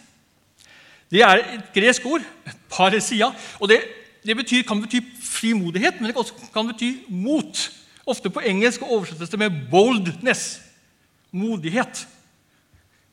Det 1.11 1.21
er 1.27 1.43
et 1.43 1.73
gresk 1.75 2.05
ord, 2.07 2.25
paresia. 2.71 3.27
og 3.59 3.69
det, 3.69 3.81
det 4.25 4.37
betyr, 4.39 4.63
kan 4.63 4.81
bety 4.81 5.01
frimodighet, 5.21 5.99
men 5.99 6.07
det 6.07 6.15
kan 6.15 6.23
også 6.23 6.67
bety 6.71 6.91
mot. 7.09 7.65
Ofte 8.07 8.31
på 8.33 8.41
engelsk 8.47 8.81
oversettes 8.81 9.29
det 9.29 9.39
med 9.39 9.51
'boldness'. 9.69 10.70
Modighet. 11.31 12.07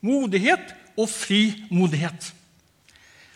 Modighet 0.01 0.75
og 0.97 1.09
frimodighet. 1.09 2.33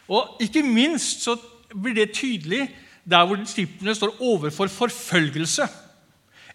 Og 0.07 0.37
Ikke 0.43 0.63
minst 0.63 1.23
så 1.23 1.37
blir 1.73 1.93
det 1.93 2.13
tydelig 2.13 2.67
der 3.09 3.25
hvor 3.25 3.35
disiplene 3.35 3.95
står 3.95 4.21
overfor 4.21 4.67
forfølgelse 4.67 5.67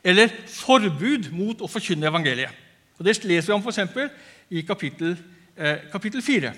eller 0.05 0.31
forbud 0.47 1.31
mot 1.35 1.61
å 1.61 1.69
forkynne 1.69 2.07
evangeliet. 2.09 2.53
Og 2.99 3.05
Det 3.05 3.25
leser 3.25 3.53
vi 3.53 3.57
om 3.57 3.63
f.eks. 3.63 4.11
i 4.51 4.63
kapittel, 4.63 5.17
eh, 5.57 5.91
kapittel 5.93 6.23
4. 6.23 6.53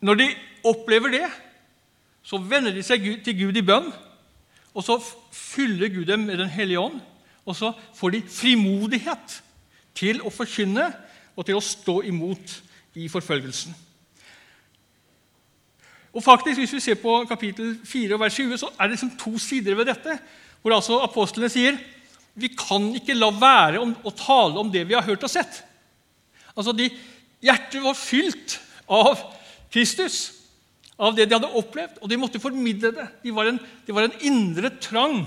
Når 0.00 0.14
de 0.14 0.28
opplever 0.64 1.08
det, 1.10 1.26
så 2.22 2.38
vender 2.38 2.74
de 2.74 2.82
seg 2.82 3.04
til 3.24 3.38
Gud 3.38 3.56
i 3.56 3.64
bønn. 3.66 3.92
Og 4.74 4.84
så 4.84 4.98
fyller 5.32 5.88
Gud 5.88 6.06
dem 6.06 6.20
med 6.26 6.38
Den 6.38 6.48
hellige 6.48 6.80
ånd, 6.80 7.00
og 7.44 7.56
så 7.56 7.72
får 7.94 8.10
de 8.10 8.22
frimodighet 8.28 9.42
til 9.94 10.20
å 10.24 10.32
forkynne 10.32 10.90
og 11.36 11.46
til 11.46 11.58
å 11.58 11.64
stå 11.64 12.00
imot 12.08 12.58
i 13.00 13.08
forfølgelsen. 13.08 13.74
Og 16.12 16.20
faktisk, 16.20 16.58
Hvis 16.58 16.72
vi 16.72 16.80
ser 16.80 16.94
på 17.00 17.24
kapittel 17.24 17.78
4 17.84 18.18
vers 18.20 18.34
20, 18.34 18.58
så 18.58 18.68
er 18.78 18.82
det 18.82 18.90
liksom 18.98 19.16
to 19.16 19.38
sider 19.38 19.74
ved 19.74 19.88
dette. 19.88 20.18
Hvor 20.62 20.74
altså 20.76 21.00
apostlene 21.00 21.48
sier 21.48 21.78
vi 22.34 22.48
kan 22.56 22.94
ikke 22.96 23.16
la 23.16 23.28
være 23.32 23.80
å 23.80 24.12
tale 24.16 24.60
om 24.60 24.70
det 24.72 24.86
vi 24.88 24.96
har 24.96 25.04
hørt 25.04 25.24
og 25.24 25.30
sett. 25.30 25.62
Altså, 26.56 26.72
de, 26.72 26.88
Hjertet 27.42 27.82
var 27.82 27.98
fylt 27.98 28.58
av 28.86 29.18
Kristus, 29.72 30.32
av 30.94 31.16
det 31.16 31.26
de 31.26 31.34
hadde 31.34 31.50
opplevd, 31.58 31.98
og 32.00 32.08
de 32.08 32.18
måtte 32.20 32.40
formidle 32.40 32.92
det. 32.94 33.06
De 33.24 33.32
var 33.34 33.50
de 33.50 33.96
var 33.96 34.06
en 34.06 34.18
indre 34.22 34.70
trang, 34.80 35.24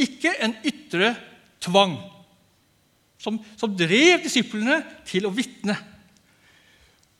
ikke 0.00 0.32
en 0.40 0.54
ytre 0.64 1.12
tvang, 1.60 1.98
som, 3.20 3.38
som 3.60 3.72
drev 3.76 4.24
disiplene 4.24 4.80
til 5.08 5.28
å 5.28 5.34
vitne. 5.34 5.76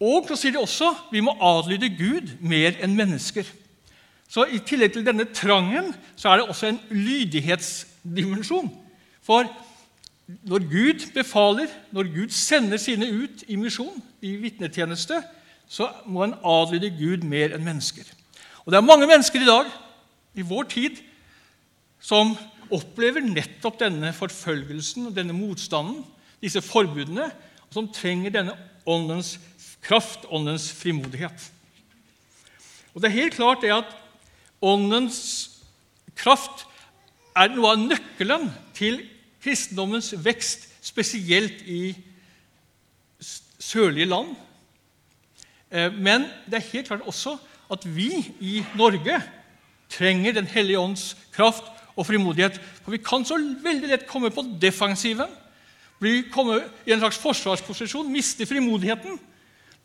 Og 0.01 0.29
så 0.31 0.39
sier 0.41 0.57
de 0.57 0.63
også 0.63 0.95
vi 1.13 1.21
må 1.25 1.37
adlyde 1.45 1.93
Gud 1.93 2.37
mer 2.41 2.79
enn 2.81 2.97
mennesker. 2.97 3.45
Så 4.31 4.47
I 4.47 4.63
tillegg 4.65 4.95
til 4.95 5.05
denne 5.05 5.27
trangen 5.35 5.91
så 6.17 6.31
er 6.31 6.41
det 6.41 6.49
også 6.49 6.71
en 6.71 6.79
lydighetsdimensjon. 6.95 8.71
For 9.27 9.49
når 10.47 10.65
Gud 10.71 11.05
befaler, 11.15 11.69
når 11.93 12.13
Gud 12.15 12.33
sender 12.35 12.79
sine 12.81 13.09
ut 13.11 13.45
i 13.49 13.59
misjon, 13.59 13.99
i 14.23 14.37
vitnetjeneste, 14.41 15.19
så 15.71 15.91
må 16.07 16.25
en 16.25 16.39
adlyde 16.47 16.93
Gud 16.95 17.27
mer 17.27 17.55
enn 17.55 17.67
mennesker. 17.67 18.07
Og 18.65 18.73
Det 18.73 18.79
er 18.79 18.87
mange 18.87 19.07
mennesker 19.07 19.43
i 19.43 19.49
dag, 19.49 19.67
i 20.35 20.47
vår 20.47 20.69
tid, 20.71 21.03
som 22.01 22.37
opplever 22.75 23.25
nettopp 23.25 23.79
denne 23.81 24.13
forfølgelsen 24.17 25.11
og 25.11 25.17
denne 25.17 25.37
motstanden, 25.37 26.03
disse 26.41 26.63
forbudene, 26.65 27.29
og 27.69 27.77
som 27.77 27.89
trenger 27.95 28.35
denne 28.35 28.57
åndens 28.89 29.37
kraft, 29.85 30.27
åndens 30.31 30.71
frimodighet. 30.73 31.51
Og 32.95 33.03
Det 33.03 33.09
er 33.09 33.21
helt 33.23 33.35
klart 33.35 33.63
det 33.63 33.73
at 33.73 33.97
åndens 34.63 35.51
kraft 36.17 36.67
er 37.37 37.53
noe 37.55 37.73
av 37.73 37.81
nøkkelen 37.81 38.49
til 38.77 39.01
kristendommens 39.41 40.13
vekst, 40.25 40.67
spesielt 40.83 41.63
i 41.69 41.95
sørlige 43.61 44.09
land. 44.09 44.33
Eh, 45.71 45.93
men 45.93 46.27
det 46.49 46.59
er 46.59 46.71
helt 46.73 46.89
klart 46.89 47.07
også 47.07 47.37
at 47.71 47.85
vi 47.87 48.11
i 48.41 48.65
Norge 48.75 49.21
trenger 49.91 50.33
Den 50.33 50.47
hellige 50.47 50.79
ånds 50.79 51.17
kraft 51.33 51.67
og 51.97 52.07
frimodighet. 52.07 52.59
For 52.85 52.95
vi 52.95 53.03
kan 53.05 53.25
så 53.27 53.39
veldig 53.39 53.91
lett 53.91 54.07
komme 54.09 54.33
på 54.35 54.45
defensiven, 54.63 55.31
bli, 56.01 56.23
komme 56.33 56.63
i 56.87 56.95
en 56.95 57.03
slags 57.03 57.19
forsvarsposisjon, 57.21 58.09
miste 58.13 58.47
frimodigheten 58.49 59.19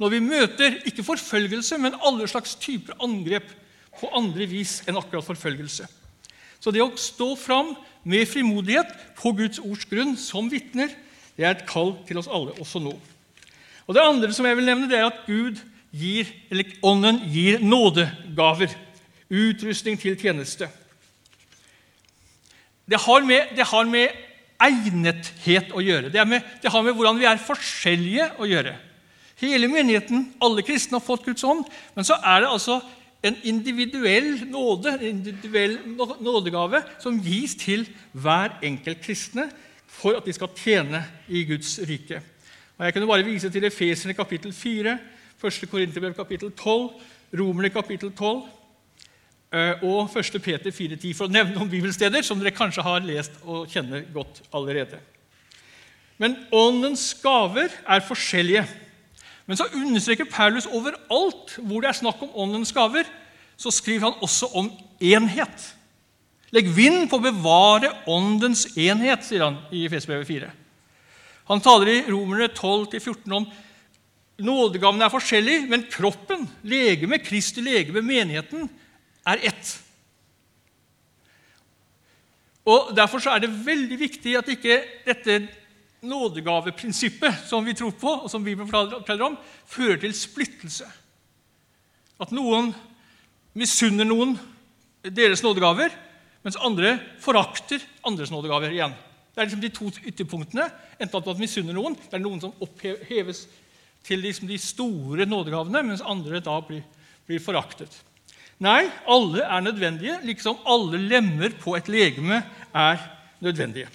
når 0.02 0.12
vi 0.12 0.24
møter 0.24 0.80
ikke 0.90 1.06
forfølgelse, 1.08 1.78
men 1.80 1.96
alle 2.04 2.28
slags 2.28 2.58
typer 2.60 2.98
angrep 3.04 3.48
på 3.96 4.10
andre 4.16 4.48
vis 4.50 4.82
enn 4.88 4.98
akkurat 5.00 5.24
forfølgelse. 5.24 5.88
Så 6.60 6.74
det 6.74 6.84
å 6.84 6.92
stå 7.00 7.32
fram 7.40 7.74
med 8.04 8.28
frimodighet 8.28 8.92
på 9.18 9.32
Guds 9.38 9.62
ords 9.64 9.86
grunn 9.88 10.16
som 10.20 10.50
vitner, 10.52 10.92
det 11.36 11.46
er 11.46 11.56
et 11.56 11.68
kall 11.68 11.96
til 12.08 12.20
oss 12.20 12.32
alle 12.32 12.56
også 12.60 12.82
nå. 12.84 12.96
Og 13.86 13.94
Det 13.94 14.02
andre 14.02 14.34
som 14.34 14.46
jeg 14.48 14.58
vil 14.58 14.66
nevne, 14.66 14.90
det 14.90 14.98
er 14.98 15.08
at 15.08 15.26
Gud 15.28 15.60
gir, 15.94 16.28
eller 16.50 16.72
Ånden 16.84 17.22
gir 17.32 17.62
nådegaver. 17.62 18.74
Utrustning 19.30 20.00
til 20.00 20.18
tjeneste. 20.18 20.68
Det 22.89 23.00
har 23.01 23.25
med, 23.25 23.56
det 23.58 23.65
har 23.65 23.88
med 23.89 24.13
egnethet 24.62 25.72
å 25.75 25.82
gjøre. 25.84 26.12
Det, 26.13 26.27
med, 26.27 26.44
det 26.62 26.72
har 26.72 26.84
med 26.86 26.96
hvordan 26.96 27.18
vi 27.20 27.27
er 27.30 27.42
forskjellige 27.42 28.27
å 28.39 28.50
gjøre. 28.50 28.75
Hele 29.42 29.68
menigheten, 29.68 30.30
alle 30.44 30.63
kristne, 30.63 31.00
har 31.00 31.04
fått 31.04 31.25
Guds 31.25 31.44
ånd. 31.44 31.65
Men 31.96 32.08
så 32.08 32.20
er 32.22 32.46
det 32.46 32.51
altså 32.54 32.80
en 33.25 33.38
individuell 33.44 34.46
nåde, 34.51 34.94
en 35.00 35.08
individuell 35.10 35.80
nådegave 36.24 36.84
som 37.01 37.18
gis 37.25 37.58
til 37.60 37.88
hver 38.13 38.60
enkelt 38.63 39.01
kristne 39.04 39.50
for 39.89 40.18
at 40.20 40.27
de 40.27 40.36
skal 40.36 40.54
tjene 40.56 41.01
i 41.27 41.44
Guds 41.48 41.77
rike. 41.88 42.22
Og 42.77 42.86
Jeg 42.86 42.94
kunne 42.94 43.08
bare 43.08 43.25
vise 43.25 43.50
til 43.50 43.65
Efeserne 43.65 44.13
kapittel 44.13 44.54
4, 44.54 44.98
1. 45.44 45.70
Korinterbrev 45.72 46.13
kapittel 46.13 46.51
12, 46.51 46.89
Romerne 47.39 47.70
kapittel 47.70 48.12
12 48.12 48.38
eh, 48.38 48.65
og 49.56 50.12
1. 50.12 50.40
Peter 50.44 50.74
4,10, 50.74 51.12
for 51.16 51.28
å 51.28 51.32
nevne 51.32 51.56
noen 51.56 51.72
bibelsteder 51.72 52.26
som 52.26 52.40
dere 52.42 52.56
kanskje 52.56 52.84
har 52.84 53.06
lest 53.06 53.38
og 53.46 53.70
kjenner 53.72 54.04
godt 54.14 54.42
allerede. 54.56 55.00
Men 56.20 56.38
åndens 56.56 57.10
gaver 57.24 57.72
er 57.72 58.04
forskjellige. 58.08 58.66
Men 59.46 59.60
så 59.60 59.68
understreker 59.76 60.28
Paulus 60.32 60.68
overalt 60.68 61.58
hvor 61.62 61.84
det 61.84 61.92
er 61.92 62.00
snakk 62.00 62.24
om 62.26 62.36
åndens 62.46 62.74
gaver, 62.76 63.08
så 63.56 63.72
skriver 63.72 64.10
han 64.10 64.24
også 64.26 64.50
om 64.58 64.72
enhet. 65.00 65.72
Legg 66.56 66.70
vind 66.76 67.10
på 67.12 67.20
å 67.20 67.26
bevare 67.26 67.92
åndens 68.12 68.66
enhet, 68.80 69.26
sier 69.28 69.44
han 69.48 69.60
i 69.76 69.86
Efesbrevet 69.88 70.28
4. 70.28 70.50
Han 71.50 71.62
taler 71.62 71.92
i 71.92 72.02
Romerne 72.08 72.48
12-14 72.50 73.36
om 73.38 73.46
nådegavene 74.42 75.06
er 75.06 75.14
forskjellige, 75.14 75.68
men 75.72 75.86
kroppen, 75.92 76.48
legeme, 76.68 77.20
Kristi 77.24 77.64
legeme, 77.64 78.04
menigheten, 78.04 78.70
er 79.25 79.44
ett. 79.51 79.74
Og 82.65 82.96
Derfor 82.98 83.22
så 83.22 83.36
er 83.36 83.44
det 83.44 83.53
veldig 83.65 83.98
viktig 84.00 84.34
at 84.39 84.50
ikke 84.50 84.79
dette 85.05 85.39
nådegaveprinsippet 86.05 87.46
som 87.50 87.65
vi 87.65 87.74
tror 87.77 87.94
på, 87.98 88.12
og 88.25 88.29
som 88.29 88.44
Bibelen 88.46 88.70
forteller 88.70 89.25
om, 89.29 89.38
fører 89.70 90.00
til 90.01 90.13
splittelse. 90.17 90.88
At 92.22 92.34
noen 92.34 92.72
misunner 93.58 94.08
noen 94.08 94.36
deres 95.05 95.44
nådegaver, 95.46 95.94
mens 96.46 96.60
andre 96.62 96.98
forakter 97.22 97.84
andres 98.05 98.32
nådegaver 98.34 98.74
igjen. 98.74 98.94
Det 99.34 99.41
er 99.41 99.48
liksom 99.50 99.63
de 99.63 99.72
to 99.74 99.89
ytterpunktene. 100.08 100.70
Enten 101.01 101.20
at 101.20 101.25
man 101.27 101.41
misunner 101.41 101.75
noen, 101.75 101.98
det 101.98 102.17
er 102.17 102.24
noen 102.24 102.41
som 102.41 102.53
oppheves 102.63 103.46
til 104.05 104.22
liksom 104.22 104.48
de 104.48 104.58
store 104.62 105.25
nådegavene, 105.27 105.82
mens 105.84 106.05
andre 106.05 106.39
da 106.44 106.60
blir, 106.63 106.86
blir 107.27 107.41
foraktet. 107.44 107.91
Nei, 108.64 108.86
alle 109.12 109.44
er 109.44 109.64
nødvendige, 109.66 110.16
liksom 110.24 110.62
alle 110.64 111.00
lemmer 111.02 111.52
på 111.60 111.76
et 111.76 111.90
legeme 111.92 112.40
er 112.72 113.02
nødvendige. 113.44 113.90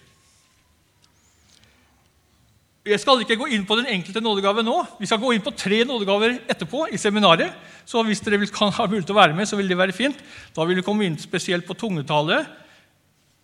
Jeg 2.84 3.00
skal 3.00 3.20
ikke 3.20 3.36
gå 3.36 3.46
inn 3.52 3.64
på 3.68 3.76
den 3.76 3.90
enkelte 3.92 4.22
nådegave 4.24 4.62
nå. 4.64 4.74
Vi 5.00 5.08
skal 5.08 5.20
gå 5.20 5.34
inn 5.34 5.42
på 5.44 5.52
tre 5.52 5.82
nådegaver 5.84 6.38
etterpå 6.48 6.86
i 6.92 7.00
seminaret. 7.00 7.52
Så 7.84 8.00
hvis 8.04 8.22
dere 8.24 8.40
kan 8.48 8.72
ha 8.72 8.86
mulighet 8.88 9.08
til 9.08 9.16
å 9.16 9.20
være 9.20 9.36
med, 9.36 9.48
så 9.48 9.58
vil 9.58 9.68
det 9.68 9.76
være 9.76 9.96
fint. 9.96 10.16
Da 10.56 10.64
vil 10.64 10.80
vi 10.80 10.84
komme 10.84 11.04
inn 11.04 11.18
spesielt 11.20 11.66
på 11.68 11.76
tungetale, 11.76 12.42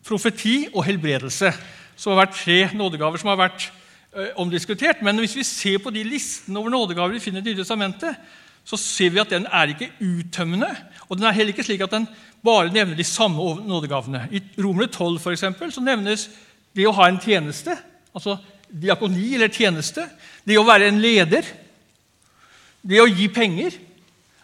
profeti 0.06 0.70
og 0.72 0.86
helbredelse, 0.86 1.52
som 1.96 2.14
har 2.14 2.24
vært 2.24 2.38
tre 2.38 2.58
nådegaver 2.78 3.20
som 3.20 3.32
har 3.32 3.40
vært 3.40 3.68
ø, 3.68 4.26
omdiskutert. 4.40 5.04
Men 5.04 5.20
hvis 5.20 5.36
vi 5.36 5.44
ser 5.44 5.80
på 5.84 5.92
de 5.92 6.04
listene 6.06 6.60
over 6.60 6.72
nådegaver 6.72 7.16
vi 7.16 7.24
finner 7.24 7.44
i 7.44 7.50
nye 7.50 7.60
testamentet, 7.60 8.16
så 8.66 8.78
ser 8.80 9.12
vi 9.14 9.22
at 9.22 9.30
den 9.30 9.46
er 9.46 9.70
ikke 9.72 9.92
uttømmende. 10.02 10.72
Og 11.06 11.18
den 11.18 11.28
er 11.28 11.36
heller 11.36 11.54
ikke 11.54 11.66
slik 11.66 11.84
at 11.86 11.94
den 11.94 12.08
bare 12.44 12.72
nevner 12.72 12.98
de 12.98 13.04
samme 13.06 13.42
nådegavene. 13.66 14.26
I 14.32 14.42
Romerne 14.58 14.90
12 14.90 15.20
for 15.22 15.34
eksempel, 15.34 15.70
så 15.72 15.82
nevnes 15.84 16.28
det 16.76 16.86
å 16.88 16.94
ha 16.96 17.06
en 17.08 17.20
tjeneste, 17.22 17.76
altså 18.14 18.36
diakoni 18.66 19.34
eller 19.36 19.52
tjeneste, 19.54 20.04
det 20.44 20.58
å 20.58 20.66
være 20.66 20.90
en 20.90 21.00
leder, 21.00 21.46
det 22.86 23.00
å 23.02 23.08
gi 23.08 23.28
penger. 23.32 23.78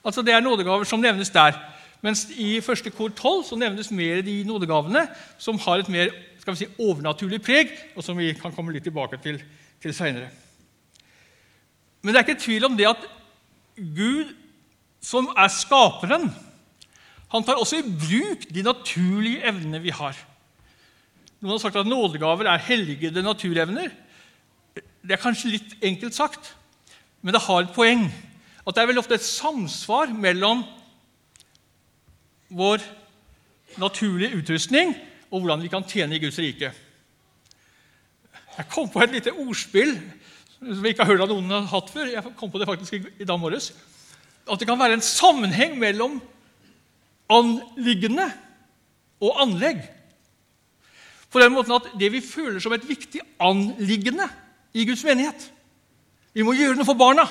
Altså 0.02 0.22
Det 0.22 0.34
er 0.34 0.42
nådegaver 0.42 0.86
som 0.88 1.02
nevnes 1.02 1.30
der. 1.30 1.58
Mens 2.02 2.26
i 2.34 2.60
første 2.60 2.90
kor 2.90 3.10
12 3.10 3.44
så 3.50 3.58
nevnes 3.58 3.90
mer 3.94 4.22
de 4.26 4.40
nådegavene 4.46 5.04
som 5.38 5.58
har 5.62 5.82
et 5.82 5.90
mer 5.92 6.10
skal 6.42 6.56
vi 6.56 6.64
si, 6.64 6.70
overnaturlig 6.82 7.38
preg, 7.42 7.70
og 7.94 8.02
som 8.02 8.18
vi 8.18 8.32
kan 8.34 8.50
komme 8.54 8.72
litt 8.74 8.82
tilbake 8.82 9.20
til, 9.22 9.36
til 9.82 9.94
seinere. 9.94 10.26
Men 12.02 12.10
det 12.10 12.18
er 12.18 12.26
ikke 12.26 12.42
tvil 12.42 12.66
om 12.66 12.74
det 12.78 12.88
at 12.90 13.04
Gud, 13.76 14.34
som 15.02 15.30
er 15.36 15.50
skaperen, 15.52 16.28
han 17.32 17.44
tar 17.44 17.56
også 17.56 17.80
i 17.80 17.86
bruk 17.88 18.44
de 18.52 18.62
naturlige 18.62 19.40
evnene 19.48 19.80
vi 19.80 19.94
har. 19.94 20.16
Noen 21.40 21.56
har 21.56 21.62
sagt 21.62 21.78
at 21.80 21.88
nådegaver 21.88 22.46
er 22.46 22.66
helligede 22.66 23.24
naturevner. 23.24 23.88
Det 24.76 25.16
er 25.16 25.22
kanskje 25.22 25.54
litt 25.54 25.72
enkelt 25.82 26.14
sagt, 26.14 26.52
men 27.22 27.34
det 27.34 27.42
har 27.46 27.64
et 27.64 27.72
poeng. 27.74 28.04
At 28.62 28.76
det 28.76 28.82
er 28.82 28.90
vel 28.92 29.00
ofte 29.00 29.16
et 29.16 29.24
samsvar 29.24 30.12
mellom 30.12 30.62
vår 32.52 32.84
naturlige 33.80 34.36
utrustning 34.36 34.92
og 35.32 35.40
hvordan 35.40 35.64
vi 35.64 35.72
kan 35.72 35.86
tjene 35.88 36.18
i 36.18 36.22
Guds 36.22 36.38
rike. 36.38 36.70
Jeg 38.52 38.68
kom 38.68 38.90
på 38.92 39.00
et 39.00 39.16
lite 39.16 39.32
ordspill 39.32 39.96
som 40.62 40.84
jeg 40.84 40.94
ikke 40.94 41.04
har 41.04 41.10
hørt 41.10 41.24
at 41.24 41.32
noen 41.32 41.50
har 41.50 41.66
hatt 41.72 41.90
før. 41.90 42.10
Jeg 42.12 42.34
kom 42.38 42.50
på 42.52 42.60
det 42.60 42.68
faktisk 42.68 43.10
i 43.18 43.26
dag 43.26 43.40
morges. 43.40 43.72
At 44.46 44.60
det 44.60 44.68
kan 44.68 44.78
være 44.78 44.98
en 44.98 45.04
sammenheng 45.04 45.74
mellom 45.80 46.20
anliggende 47.32 48.28
og 49.22 49.42
anlegg. 49.42 49.82
På 51.32 51.40
den 51.42 51.54
måten 51.54 51.74
at 51.74 51.90
det 51.98 52.10
vi 52.12 52.22
føler 52.24 52.60
som 52.62 52.74
et 52.76 52.86
viktig 52.86 53.22
anliggende 53.42 54.28
i 54.76 54.84
Guds 54.88 55.04
menighet 55.04 55.50
Vi 56.32 56.44
må 56.44 56.54
gjøre 56.56 56.78
noe 56.78 56.88
for 56.88 56.96
barna. 56.96 57.26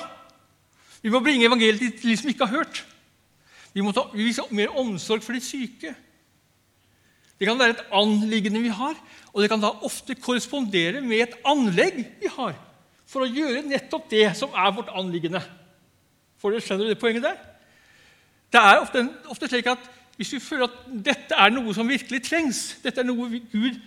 Vi 1.02 1.10
må 1.10 1.18
bringe 1.22 1.48
evangeliet 1.48 1.98
til 1.98 2.12
de 2.12 2.16
som 2.18 2.28
ikke 2.30 2.46
har 2.46 2.60
hørt. 2.60 2.84
Vi 3.74 3.82
må 3.82 3.90
ta, 3.90 4.04
vise 4.14 4.44
mer 4.54 4.70
omsorg 4.78 5.24
for 5.24 5.34
de 5.34 5.40
syke. 5.42 5.90
Det 7.34 7.48
kan 7.48 7.58
være 7.58 7.74
et 7.74 7.86
anliggende 7.98 8.62
vi 8.62 8.70
har, 8.70 8.94
og 9.32 9.42
det 9.42 9.48
kan 9.50 9.62
da 9.62 9.72
ofte 9.82 10.14
korrespondere 10.14 11.00
med 11.02 11.24
et 11.24 11.34
anlegg 11.48 11.98
vi 12.20 12.30
har 12.30 12.54
for 13.12 13.24
å 13.24 13.28
gjøre 13.28 13.64
nettopp 13.66 14.08
det 14.10 14.30
som 14.38 14.54
er 14.56 14.72
vårt 14.74 14.92
anliggende. 14.96 15.42
For 16.40 16.52
dere 16.52 16.64
skjønner 16.64 16.88
det 16.88 17.00
poenget 17.00 17.26
der? 17.26 17.40
Det 18.52 18.60
er 18.60 18.80
ofte, 18.80 19.04
ofte, 19.32 19.48
slik 19.48 19.68
at 19.72 19.84
hvis 20.18 20.34
vi 20.34 20.42
føler 20.44 20.68
at 20.68 20.80
dette 21.06 21.36
er 21.36 21.52
noe 21.52 21.72
som 21.76 21.88
virkelig 21.88 22.20
trengs, 22.24 22.62
dette 22.82 23.00
er 23.00 23.08
noe 23.08 23.40
Gud 23.52 23.78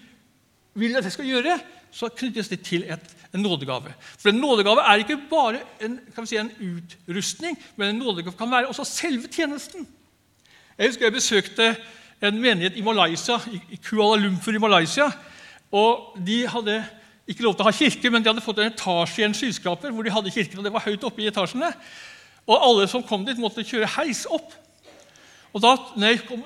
vil 0.75 0.97
at 0.97 1.05
jeg 1.07 1.15
skal 1.15 1.29
gjøre, 1.29 1.57
så 1.95 2.09
knyttes 2.11 2.49
det 2.51 2.59
til 2.67 2.83
et, 2.91 3.03
en 3.31 3.43
nådegave. 3.45 3.93
For 4.19 4.31
en 4.31 4.41
nådegave 4.41 4.83
er 4.83 5.03
ikke 5.03 5.19
bare 5.29 5.61
en, 5.85 5.99
si, 6.27 6.37
en 6.39 6.51
utrustning, 6.59 7.55
men 7.77 7.93
en 7.93 8.01
nådegave 8.01 8.35
kan 8.35 8.51
være 8.51 8.67
også 8.71 8.83
selve 8.89 9.31
tjenesten. 9.31 9.87
Jeg 10.75 10.91
husker 10.91 11.07
jeg 11.07 11.15
besøkte 11.15 11.69
en 12.25 12.41
menighet 12.41 12.75
i 12.75 12.83
Malaysia, 12.83 13.37
i 13.47 13.79
Kuala 13.79 14.19
Lumpur 14.19 14.57
i 14.57 14.59
Malaysia. 14.59 15.07
og 15.71 16.17
De 16.25 16.41
hadde 16.47 16.83
ikke 17.25 17.45
lov 17.45 17.55
til 17.55 17.65
å 17.65 17.69
ha 17.69 17.73
kirke, 17.73 18.11
men 18.13 18.21
de 18.21 18.29
hadde 18.29 18.43
fått 18.45 18.59
en 18.61 18.69
etasje 18.69 19.23
i 19.23 19.25
en 19.25 19.33
skyskraper 19.33 19.93
hvor 19.93 20.05
de 20.05 20.13
hadde 20.13 20.33
kirken, 20.33 20.59
og 20.61 20.67
det 20.67 20.73
var 20.75 20.85
høyt 20.85 21.07
oppe 21.07 21.23
i 21.23 21.29
etasjene. 21.31 21.71
Og 22.45 22.67
alle 22.67 22.85
som 22.89 23.03
kom 23.05 23.25
dit, 23.25 23.39
måtte 23.41 23.65
kjøre 23.65 23.89
heis 23.95 24.25
opp. 24.29 24.53
Og 25.55 25.63
da 25.63 25.71
når 25.95 26.11
jeg 26.11 26.21
kom, 26.27 26.43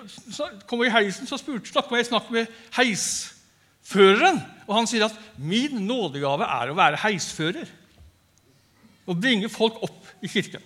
kom 0.69 0.85
i 0.85 0.93
heisen, 0.93 1.27
så 1.27 1.39
spurte, 1.41 1.67
snakket 1.67 1.97
jeg 1.97 2.07
snakk 2.11 2.29
med 2.31 2.47
heisføreren. 2.77 4.39
Og 4.69 4.75
han 4.77 4.87
sier 4.87 5.07
at 5.07 5.17
'min 5.35 5.81
nådegave 5.87 6.45
er 6.45 6.69
å 6.69 6.77
være 6.77 7.01
heisfører'. 7.03 7.75
Å 9.09 9.13
bringe 9.17 9.49
folk 9.49 9.81
opp 9.83 10.05
i 10.21 10.27
kirken. 10.27 10.61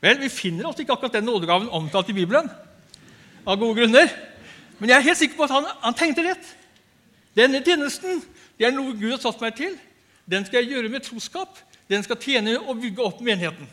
Vel, 0.00 0.18
Vi 0.18 0.28
finner 0.28 0.66
altså 0.66 0.82
ikke 0.82 0.96
akkurat 0.96 1.12
den 1.12 1.24
nådegaven 1.24 1.68
omtalt 1.68 2.08
i 2.08 2.16
Bibelen. 2.16 2.50
av 3.46 3.58
gode 3.58 3.74
grunner. 3.80 4.08
Men 4.78 4.88
jeg 4.88 4.96
er 4.96 5.06
helt 5.08 5.18
sikker 5.18 5.36
på 5.36 5.46
at 5.46 5.50
han, 5.50 5.64
han 5.82 5.94
tenkte 5.94 6.22
rett. 6.22 6.56
Denne 7.34 7.62
tjenesten 7.64 8.22
det 8.58 8.68
er 8.68 8.74
noe 8.74 8.94
Gud 8.96 9.10
har 9.14 9.20
satt 9.22 9.40
meg 9.42 9.56
til. 9.58 9.76
Den 10.28 10.46
skal 10.46 10.62
jeg 10.62 10.74
gjøre 10.74 10.90
med 10.92 11.04
troskap. 11.06 11.58
Den 11.90 12.04
skal 12.06 12.20
tjene 12.22 12.56
og 12.60 12.80
bygge 12.80 13.04
opp 13.04 13.20
menigheten. 13.24 13.68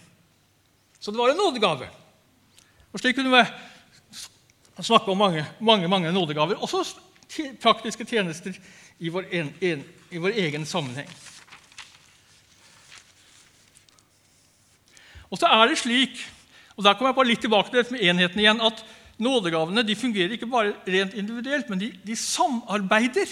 Så 0.99 1.11
det 1.11 1.19
var 1.19 1.31
en 1.31 1.39
nådegave. 1.39 1.89
Og 2.91 2.99
Slik 2.99 3.15
kunne 3.19 3.31
vi 3.31 4.83
snakke 4.83 5.11
om 5.11 5.17
mange, 5.17 5.45
mange, 5.59 5.87
mange 5.87 6.11
nådegaver. 6.11 6.59
Også 6.63 6.83
praktiske 7.61 8.05
tjenester 8.05 8.55
i 8.99 9.11
vår, 9.13 9.27
en, 9.31 9.51
en, 9.61 9.83
i 10.11 10.17
vår 10.17 10.39
egen 10.41 10.65
sammenheng. 10.65 11.09
Og 15.29 15.37
så 15.37 15.45
er 15.45 15.69
det 15.69 15.77
slik, 15.77 16.17
og 16.75 16.83
der 16.83 16.95
kommer 16.97 17.11
jeg 17.11 17.19
bare 17.19 17.29
litt 17.29 17.43
tilbake 17.45 17.69
til 17.69 17.83
dette 17.83 17.93
med 17.93 18.01
enheten 18.01 18.41
igjen, 18.41 18.63
at 18.65 18.81
Nådegavene 19.19 19.83
de 19.83 19.97
fungerer 19.99 20.31
ikke 20.31 20.47
bare 20.47 20.73
rent 20.87 21.13
individuelt, 21.19 21.67
men 21.69 21.79
de, 21.81 21.89
de 22.07 22.15
samarbeider. 22.15 23.27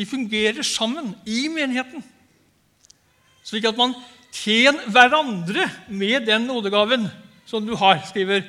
De 0.00 0.06
fungerer 0.08 0.64
sammen 0.64 1.12
i 1.28 1.44
menigheten. 1.52 2.00
Slik 3.44 3.66
at 3.68 3.76
man 3.76 3.92
tjener 4.32 4.86
hverandre 4.88 5.66
med 5.92 6.24
den 6.24 6.46
nådegaven 6.48 7.04
som 7.44 7.66
du 7.66 7.74
har, 7.76 7.98
skriver, 8.08 8.46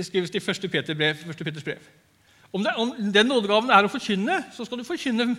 skrives 0.00 0.32
det 0.32 0.40
i 0.40 0.50
1. 0.50 0.70
Peter 0.72 0.96
brev, 0.96 1.20
1. 1.28 1.42
Peters 1.44 1.66
brev. 1.66 1.82
Om, 2.52 2.64
det, 2.64 2.72
om, 2.80 2.94
den 3.12 3.28
nådegaven 3.28 3.70
er 3.74 3.84
å 3.84 3.90
forkynne, 3.92 4.38
så 4.54 4.64
skal 4.64 4.80
du 4.80 4.86
forkynne 4.86 5.34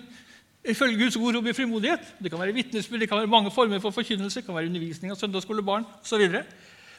ifølge 0.61 0.99
Guds 0.99 1.17
ord 1.17 1.39
og 1.39 1.47
med 1.47 1.57
frimodighet. 1.57 2.13
Det 2.21 2.29
kan 2.29 2.39
være 2.39 2.53
vitnesbyrd, 2.59 3.01
det 3.01 3.09
kan 3.09 3.23
være 3.23 3.31
mange 3.31 3.51
former 3.51 3.81
for 3.81 3.95
forkynnelse, 3.95 4.43
det 4.43 4.45
kan 4.45 4.59
være 4.59 4.69
undervisning 4.69 5.11
av 5.11 5.17
søndagsskolebarn 5.17 5.87
osv. 6.03 6.37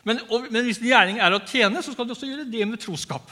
Men, 0.02 0.18
og, 0.26 0.50
men 0.50 0.66
hvis 0.66 0.82
din 0.82 0.90
gjerning 0.90 1.22
er 1.22 1.36
å 1.36 1.44
tjene, 1.46 1.84
så 1.84 1.94
skal 1.94 2.08
du 2.08 2.16
også 2.16 2.26
gjøre 2.26 2.50
det 2.50 2.66
med 2.66 2.82
troskap. 2.82 3.30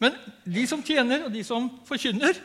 Men 0.00 0.16
de 0.48 0.64
som 0.66 0.80
tjener, 0.82 1.26
og 1.28 1.34
de 1.34 1.44
som 1.46 1.68
forkynner, 1.86 2.40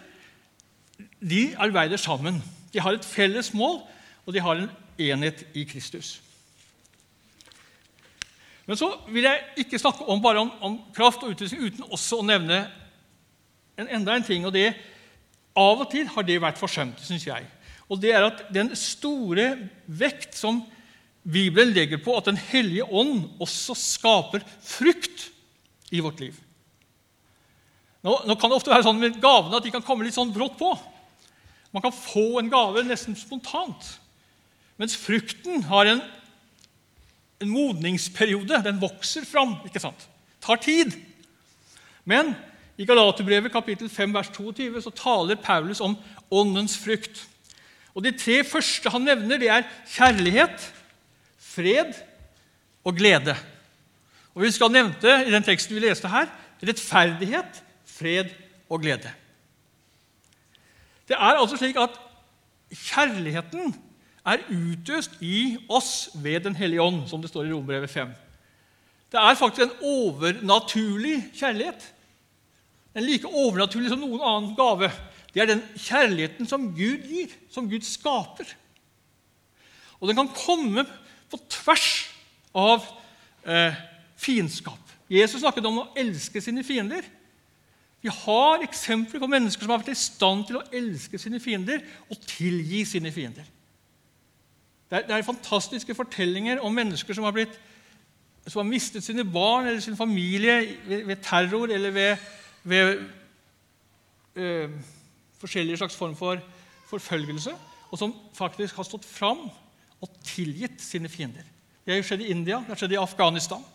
de 1.21 1.55
arbeider 1.57 1.97
sammen. 1.97 2.41
De 2.73 2.81
har 2.83 2.97
et 2.97 3.05
felles 3.05 3.53
mål, 3.53 3.81
og 4.25 4.33
de 4.33 4.43
har 4.43 4.61
en 4.61 4.69
enhet 4.97 5.45
i 5.53 5.63
Kristus. 5.69 6.17
Men 8.67 8.77
så 8.79 8.89
vil 9.07 9.23
jeg 9.23 9.63
ikke 9.63 9.79
snakke 9.79 10.05
om 10.11 10.21
bare 10.21 10.43
om, 10.43 10.51
om 10.61 10.79
kraft 10.95 11.23
og 11.23 11.31
utrustning 11.31 11.63
uten 11.63 11.85
også 11.87 12.19
å 12.19 12.25
nevne 12.27 12.65
en, 13.77 13.87
enda 13.87 14.17
en 14.17 14.25
ting. 14.27 14.45
og 14.45 14.53
det 14.53 14.73
Av 15.57 15.79
og 15.79 15.87
til 15.89 16.09
har 16.11 16.25
det 16.27 16.41
vært 16.43 16.59
forsømt, 16.59 16.99
syns 17.01 17.25
jeg. 17.29 17.47
Og 17.87 18.01
det 18.01 18.11
er 18.13 18.27
at 18.27 18.43
den 18.53 18.73
store 18.75 19.53
vekt 19.87 20.35
som 20.37 20.59
Bibelen 21.27 21.73
legger 21.75 21.99
på 22.03 22.15
at 22.17 22.27
Den 22.27 22.37
hellige 22.37 22.85
ånd 22.85 23.39
også 23.39 23.75
skaper 23.75 24.43
frukt 24.63 25.29
i 25.91 26.03
vårt 26.03 26.19
liv. 26.19 26.35
Nå, 28.07 28.21
nå, 28.23 28.35
kan 28.39 28.51
det 28.51 28.57
ofte 28.61 28.71
være 28.71 28.85
sånn 28.87 29.01
med 29.01 29.19
gavene 29.19 29.59
at 29.59 29.65
de 29.65 29.73
kan 29.73 29.83
komme 29.83 30.07
litt 30.07 30.15
sånn 30.15 30.31
brått 30.31 30.55
på. 30.59 30.71
Man 31.75 31.83
kan 31.83 31.91
få 31.91 32.37
en 32.39 32.51
gave 32.51 32.85
nesten 32.87 33.17
spontant. 33.19 33.97
Mens 34.79 34.95
frukten 34.95 35.65
har 35.67 35.89
en 35.91 36.05
en 37.41 37.49
modningsperiode. 37.49 38.61
Den 38.63 38.81
vokser 38.81 39.25
fram. 39.25 39.57
ikke 39.65 39.81
sant? 39.81 40.07
Tar 40.41 40.61
tid. 40.61 40.95
Men 42.05 42.33
i 42.77 42.85
Galaterbrevet 42.85 43.51
kapittel 43.53 43.89
5, 43.89 44.13
vers 44.13 44.31
22 44.33 44.81
så 44.81 44.93
taler 44.95 45.41
Paulus 45.41 45.81
om 45.81 45.97
åndens 46.31 46.77
frukt. 46.77 47.25
Og 47.93 48.03
De 48.03 48.13
tre 48.13 48.43
første 48.45 48.89
han 48.93 49.05
nevner, 49.05 49.37
det 49.41 49.49
er 49.49 49.69
kjærlighet, 49.89 50.73
fred 51.39 51.93
og 52.85 52.95
glede. 52.97 53.35
Og 54.35 54.43
Vi 54.43 54.51
skal 54.51 54.71
nevnte 54.71 55.23
i 55.25 55.31
den 55.33 55.43
teksten 55.43 55.75
vi 55.75 55.81
leste 55.81 56.07
her, 56.07 56.29
rettferdighet, 56.61 57.63
fred 57.97 58.31
og 58.69 58.81
glede. 58.83 59.11
Det 61.07 61.15
er 61.15 61.39
altså 61.39 61.57
slik 61.57 61.77
at 61.79 61.95
kjærligheten 62.71 63.75
er 64.27 64.43
utøst 64.51 65.21
i 65.23 65.57
oss 65.69 66.09
ved 66.15 66.43
Den 66.43 66.55
hellige 66.55 66.81
ånd, 66.81 67.05
som 67.07 67.21
det 67.21 67.29
står 67.31 67.47
i 67.47 67.53
Rombrevet 67.53 67.89
5. 67.89 68.09
Det 69.11 69.19
er 69.19 69.39
faktisk 69.39 69.63
en 69.63 69.77
overnaturlig 69.87 71.29
kjærlighet. 71.33 71.93
En 72.95 73.03
like 73.03 73.27
overnaturlig 73.27 73.89
som 73.93 74.01
noen 74.03 74.19
annen 74.19 74.55
gave. 74.57 74.91
Det 75.33 75.41
er 75.41 75.51
den 75.53 75.63
kjærligheten 75.77 76.49
som 76.49 76.71
Gud 76.75 77.05
gir, 77.07 77.31
som 77.49 77.69
Gud 77.69 77.85
skaper. 77.87 78.51
Og 80.01 80.09
den 80.09 80.17
kan 80.17 80.33
komme 80.33 80.83
på 81.31 81.39
tvers 81.49 82.09
av 82.57 82.83
eh, 83.47 83.77
fiendskap. 84.19 84.81
Jesus 85.09 85.39
snakket 85.39 85.65
om 85.69 85.83
å 85.83 85.87
elske 85.97 86.41
sine 86.43 86.65
fiender. 86.67 87.05
Vi 88.07 88.13
har 88.13 88.63
eksempler 88.63 89.19
på 89.19 89.27
mennesker 89.27 89.65
som 89.65 89.73
har 89.73 89.81
vært 89.81 89.91
i 89.91 89.99
stand 89.99 90.45
til 90.47 90.61
å 90.61 90.65
elske 90.79 91.19
sine 91.19 91.41
fiender 91.43 91.81
og 92.07 92.21
tilgi 92.23 92.85
sine 92.87 93.11
fiender. 93.11 93.47
Det 94.87 95.01
er, 95.01 95.07
det 95.09 95.15
er 95.17 95.25
fantastiske 95.27 95.95
fortellinger 95.97 96.61
om 96.63 96.71
mennesker 96.71 97.17
som 97.17 97.25
har, 97.27 97.33
blitt, 97.35 97.57
som 98.45 98.61
har, 98.61 98.69
mistet 98.69 99.03
sine 99.03 99.25
barn 99.27 99.67
eller 99.67 99.83
sin 99.83 99.97
familie 99.99 100.61
ved, 100.87 101.01
ved 101.09 101.19
terror 101.25 101.73
eller 101.75 101.91
ved, 101.91 102.29
ved 102.63 103.01
øh, 104.39 104.77
forskjellige 105.41 105.81
slags 105.81 105.97
form 105.99 106.15
for 106.15 106.39
forfølgelse, 106.87 107.51
og 107.91 107.99
som 107.99 108.13
faktisk 108.37 108.79
har 108.79 108.87
stått 108.87 109.03
fram 109.05 109.49
og 109.99 110.13
tilgitt 110.23 110.79
sine 110.79 111.11
fiender. 111.11 111.43
Det 111.83 111.97
har 111.97 112.07
skjedd 112.07 112.23
i 112.23 112.31
India, 112.31 112.61
det 112.63 112.71
har 112.71 112.79
skjedd 112.79 112.95
i 112.95 113.01
Afghanistan. 113.01 113.67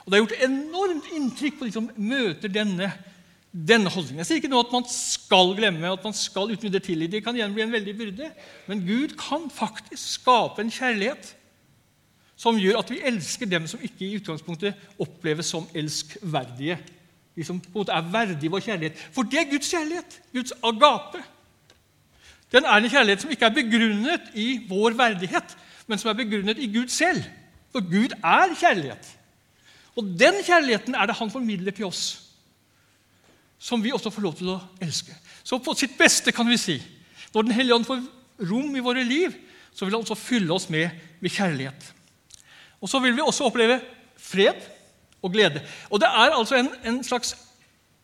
Og 0.00 0.08
Det 0.08 0.16
har 0.16 0.24
gjort 0.24 0.48
enormt 0.48 1.12
inntrykk 1.12 1.60
på 1.60 1.68
de 1.68 1.76
som 1.76 1.92
møter 2.00 2.48
denne 2.48 2.88
denne 3.56 3.88
holdningen. 3.88 4.20
Jeg 4.20 4.28
sier 4.28 4.40
ikke 4.42 4.52
nå 4.52 4.60
at 4.60 4.72
man 4.74 4.84
skal 4.90 5.54
glemme, 5.56 5.88
at 5.88 6.04
man 6.04 6.14
skal 6.16 6.50
videre 6.52 6.82
tilgi. 6.84 7.08
Det 7.08 7.22
kan 7.24 7.36
igjen 7.36 7.54
bli 7.56 7.64
en 7.64 7.72
veldig 7.72 7.94
byrde. 7.96 8.28
Men 8.68 8.82
Gud 8.84 9.14
kan 9.20 9.46
faktisk 9.52 10.18
skape 10.18 10.60
en 10.60 10.72
kjærlighet 10.72 11.32
som 12.36 12.58
gjør 12.60 12.82
at 12.82 12.90
vi 12.92 13.00
elsker 13.08 13.48
dem 13.48 13.64
som 13.70 13.80
ikke 13.80 14.04
i 14.04 14.18
utgangspunktet 14.18 14.76
oppleves 15.00 15.48
som 15.54 15.64
elskverdige. 15.72 16.76
De 17.36 17.44
som 17.44 17.60
på 17.60 17.70
en 17.70 17.78
måte 17.78 17.96
er 17.96 18.10
verdige 18.12 18.52
vår 18.52 18.66
kjærlighet. 18.66 19.00
For 19.14 19.24
det 19.24 19.40
er 19.40 19.48
Guds 19.48 19.72
kjærlighet. 19.72 20.18
Guds 20.36 20.52
agape. 20.60 21.24
Den 22.52 22.68
er 22.68 22.76
en 22.76 22.90
kjærlighet 22.92 23.24
som 23.24 23.32
ikke 23.32 23.48
er 23.48 23.56
begrunnet 23.56 24.28
i 24.36 24.50
vår 24.68 24.98
verdighet, 25.00 25.56
men 25.88 25.98
som 25.98 26.12
er 26.12 26.20
begrunnet 26.20 26.60
i 26.60 26.68
Gud 26.72 26.92
selv. 26.92 27.24
For 27.72 27.80
Gud 27.80 28.12
er 28.20 28.52
kjærlighet. 28.60 29.10
Og 29.96 30.04
den 30.20 30.42
kjærligheten 30.44 30.94
er 30.94 31.08
det 31.08 31.16
Han 31.16 31.32
formidler 31.32 31.72
til 31.72 31.88
oss 31.88 32.25
som 33.58 33.82
vi 33.82 33.92
også 33.92 34.12
får 34.12 34.24
lov 34.24 34.36
til 34.38 34.52
å 34.52 34.60
elske. 34.82 35.14
Så 35.44 35.58
på 35.62 35.74
sitt 35.78 35.96
beste 35.98 36.34
kan 36.34 36.48
vi 36.48 36.58
si 36.60 36.76
når 37.34 37.42
Den 37.42 37.52
hellige 37.52 37.76
ånd 37.76 37.84
får 37.84 37.98
rom 38.48 38.76
i 38.76 38.80
våre 38.80 39.02
liv, 39.04 39.34
så 39.74 39.84
vil 39.84 39.92
han 39.92 40.04
også 40.06 40.16
fylle 40.16 40.54
oss 40.54 40.70
med, 40.72 40.88
med 41.20 41.32
kjærlighet. 41.32 41.90
Og 42.80 42.88
så 42.88 43.00
vil 43.04 43.12
vi 43.16 43.20
også 43.20 43.44
oppleve 43.44 43.80
fred 44.16 44.62
og 45.20 45.34
glede. 45.34 45.60
Og 45.90 46.00
det 46.00 46.08
er 46.08 46.32
altså 46.32 46.56
en, 46.56 46.70
en 46.84 47.02
slags 47.04 47.34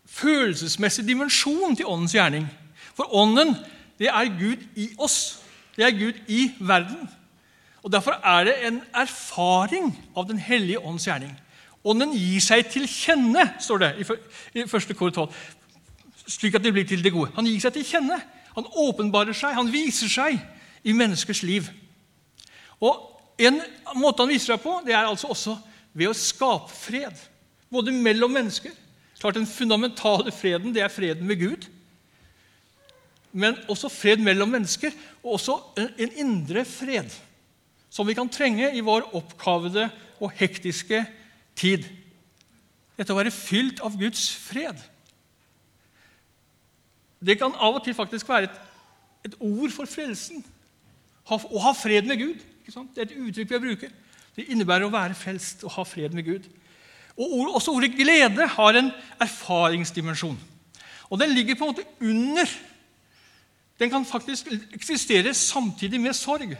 følelsesmessig 0.04 1.06
dimensjon 1.08 1.76
til 1.76 1.88
åndens 1.88 2.12
gjerning. 2.12 2.44
For 2.92 3.08
ånden, 3.16 3.54
det 3.98 4.10
er 4.12 4.32
Gud 4.36 4.60
i 4.76 4.90
oss. 5.00 5.38
Det 5.76 5.86
er 5.86 5.96
Gud 5.96 6.18
i 6.28 6.50
verden. 6.60 7.08
Og 7.82 7.92
Derfor 7.92 8.20
er 8.20 8.44
det 8.44 8.56
en 8.66 8.82
erfaring 8.94 9.94
av 10.16 10.28
Den 10.28 10.38
hellige 10.38 10.80
ånds 10.80 11.06
gjerning. 11.08 11.32
Ånden 11.82 12.14
gir 12.14 12.42
seg 12.42 12.68
til 12.70 12.86
kjenne, 12.86 13.42
står 13.62 13.82
det 13.82 13.90
i 13.98 14.62
1. 14.62 14.92
kor 14.98 15.10
12, 15.10 15.38
slik 16.30 16.54
at 16.54 16.62
det 16.62 16.70
blir 16.74 16.86
til 16.86 17.02
det 17.02 17.10
gode. 17.14 17.32
Han 17.34 17.48
gir 17.48 17.62
seg 17.62 17.74
til 17.74 17.86
kjenne. 17.86 18.20
Han 18.54 18.68
åpenbarer 18.84 19.34
seg, 19.34 19.56
han 19.56 19.70
viser 19.72 20.10
seg 20.12 20.38
i 20.86 20.94
menneskers 20.94 21.42
liv. 21.46 21.70
Og 22.82 23.08
En 23.40 23.56
måte 23.96 24.22
han 24.22 24.28
viser 24.30 24.52
seg 24.52 24.60
på, 24.62 24.74
det 24.84 24.92
er 24.92 25.08
altså 25.08 25.30
også 25.32 25.56
ved 25.96 26.10
å 26.10 26.14
skape 26.14 26.68
fred. 26.70 27.16
Både 27.72 27.90
mellom 27.90 28.30
mennesker. 28.30 28.74
Klart 29.18 29.38
Den 29.38 29.48
fundamentale 29.48 30.30
freden 30.36 30.74
det 30.76 30.84
er 30.84 30.92
freden 30.92 31.26
med 31.26 31.40
Gud. 31.40 31.64
Men 33.32 33.56
også 33.72 33.88
fred 33.90 34.20
mellom 34.22 34.52
mennesker, 34.52 34.92
og 35.24 35.40
også 35.40 35.56
en 35.80 36.12
indre 36.20 36.62
fred 36.68 37.10
som 37.90 38.06
vi 38.06 38.14
kan 38.14 38.30
trenge 38.30 38.68
i 38.76 38.84
vår 38.84 39.08
oppkavede 39.16 39.88
og 40.20 40.36
hektiske 40.38 41.00
liv 41.00 41.21
tid. 41.58 41.86
Dette 42.98 43.14
å 43.14 43.18
være 43.18 43.34
fylt 43.34 43.82
av 43.84 43.96
Guds 43.98 44.28
fred. 44.36 44.78
Det 47.22 47.38
kan 47.38 47.54
av 47.54 47.78
og 47.78 47.84
til 47.84 47.96
faktisk 47.96 48.28
være 48.28 48.48
et, 48.48 48.56
et 49.30 49.36
ord 49.38 49.70
for 49.74 49.88
frelsen. 49.88 50.42
Ha, 51.30 51.38
å 51.38 51.62
ha 51.68 51.74
fred 51.76 52.08
med 52.08 52.18
Gud. 52.20 52.40
Det 52.66 52.98
er 52.98 53.06
et 53.06 53.16
uttrykk 53.18 53.54
vi 53.54 53.62
bruker. 53.66 53.94
Det 54.36 54.48
innebærer 54.48 54.88
å 54.88 54.92
være 54.92 55.16
frelst 55.18 55.62
og 55.66 55.74
ha 55.76 55.84
fred 55.86 56.14
med 56.16 56.26
Gud. 56.26 56.48
Og 57.18 57.38
ord, 57.38 57.54
Også 57.58 57.74
ordet 57.76 57.92
glede 57.94 58.46
har 58.48 58.78
en 58.78 58.90
erfaringsdimensjon. 59.20 60.38
Og 61.12 61.20
den 61.20 61.34
ligger 61.36 61.58
på 61.58 61.66
en 61.66 61.74
måte 61.74 61.88
under. 62.00 62.52
Den 63.78 63.90
kan 63.90 64.06
faktisk 64.08 64.48
eksistere 64.72 65.34
samtidig 65.34 66.00
med 66.00 66.16
sorg. 66.16 66.54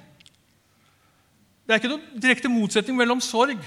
Det 1.62 1.70
er 1.70 1.80
ikke 1.80 1.92
noen 1.94 2.20
direkte 2.22 2.50
motsetning 2.52 2.98
mellom 2.98 3.22
sorg 3.22 3.62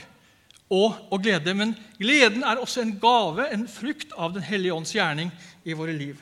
og, 0.69 0.95
og 1.11 1.21
glede. 1.21 1.53
Men 1.53 1.75
gleden 1.99 2.43
er 2.43 2.61
også 2.61 2.81
en 2.81 2.95
gave, 3.01 3.47
en 3.53 3.67
frukt 3.69 4.13
av 4.17 4.33
Den 4.33 4.45
hellige 4.45 4.73
ånds 4.73 4.95
gjerning 4.95 5.31
i 5.65 5.73
våre 5.73 5.93
liv. 5.93 6.19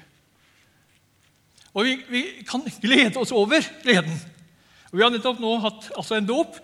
Og 1.74 1.88
vi, 1.88 1.98
vi 2.10 2.22
kan 2.48 2.62
glede 2.82 3.20
oss 3.20 3.32
over 3.32 3.66
gleden. 3.84 4.14
Og 4.92 5.00
Vi 5.00 5.04
har 5.04 5.10
nettopp 5.14 5.40
nå 5.42 5.56
hatt 5.64 5.90
altså 5.98 6.20
en 6.20 6.28
dåp, 6.30 6.60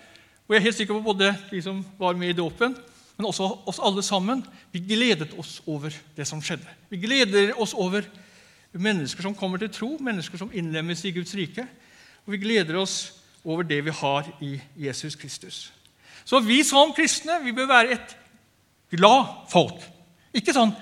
og 0.46 0.54
jeg 0.54 0.60
er 0.60 0.68
helt 0.68 0.78
sikker 0.78 0.98
på 0.98 1.06
både 1.06 1.32
de 1.50 1.62
som 1.62 1.82
var 1.98 2.18
med 2.18 2.34
i 2.34 2.38
dåpen, 2.38 2.76
men 3.18 3.28
også 3.28 3.48
oss 3.70 3.82
alle 3.84 4.04
sammen. 4.06 4.44
Vi 4.72 4.82
gledet 4.86 5.34
oss 5.38 5.60
over 5.68 5.94
det 6.16 6.28
som 6.30 6.42
skjedde. 6.42 6.66
Vi 6.90 7.02
gleder 7.02 7.52
oss 7.60 7.74
over 7.74 8.06
mennesker 8.72 9.26
som 9.26 9.36
kommer 9.36 9.62
til 9.62 9.72
tro, 9.74 9.90
mennesker 10.02 10.38
som 10.38 10.54
innlemmes 10.54 11.04
i 11.06 11.14
Guds 11.14 11.34
rike. 11.38 11.66
Og 12.26 12.36
vi 12.36 12.42
gleder 12.46 12.78
oss 12.80 13.12
over 13.44 13.66
det 13.66 13.82
vi 13.86 13.94
har 14.02 14.30
i 14.46 14.54
Jesus 14.78 15.18
Kristus. 15.20 15.68
Så 16.26 16.42
vi 16.46 16.62
som 16.68 16.94
kristne 16.96 17.40
vi 17.44 17.56
bør 17.56 17.70
være 17.70 17.98
et 17.98 18.16
glad 18.96 19.48
folk. 19.52 19.82
Ikke 20.36 20.54
sånn 20.56 20.74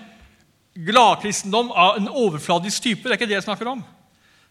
gladkristendom 0.78 1.72
av 1.74 1.98
en 1.98 2.10
overfladisk 2.12 2.84
type. 2.84 3.06
Det 3.06 3.16
er 3.16 3.20
ikke 3.20 3.30
det 3.30 3.40
jeg 3.40 3.48
snakker 3.48 3.72
om. 3.72 3.82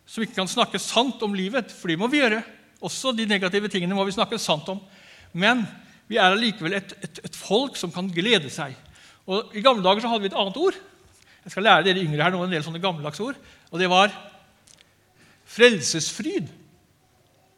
Som 0.06 0.24
ikke 0.24 0.40
kan 0.40 0.50
snakke 0.50 0.80
sant 0.82 1.22
om 1.22 1.34
livet, 1.34 1.72
for 1.74 1.90
det 1.90 1.98
må 2.00 2.08
vi 2.10 2.20
gjøre. 2.22 2.42
Også 2.84 3.12
de 3.16 3.26
negative 3.28 3.70
tingene 3.72 3.96
må 3.96 4.04
vi 4.06 4.14
snakke 4.14 4.38
sant 4.42 4.68
om. 4.72 4.80
Men 5.36 5.64
vi 6.10 6.18
er 6.18 6.34
allikevel 6.34 6.76
et, 6.78 6.94
et, 7.02 7.22
et, 7.24 7.38
folk 7.38 7.78
som 7.78 7.92
kan 7.94 8.08
glede 8.12 8.50
seg. 8.52 8.74
Og 9.26 9.54
I 9.56 9.62
gamle 9.64 9.84
dager 9.84 10.04
så 10.04 10.12
hadde 10.12 10.26
vi 10.26 10.30
et 10.30 10.38
annet 10.38 10.58
ord. 10.60 10.76
Jeg 11.46 11.54
skal 11.54 11.66
lære 11.66 11.86
dere 11.86 12.02
yngre 12.02 12.22
her 12.26 12.34
nå 12.34 12.42
en 12.42 12.54
del 12.54 12.64
sånne 12.66 12.82
gammeldagse 12.82 13.22
ord. 13.22 13.38
Og 13.70 13.82
det 13.82 13.90
var 13.90 14.14
frelsesfryd. 15.56 16.50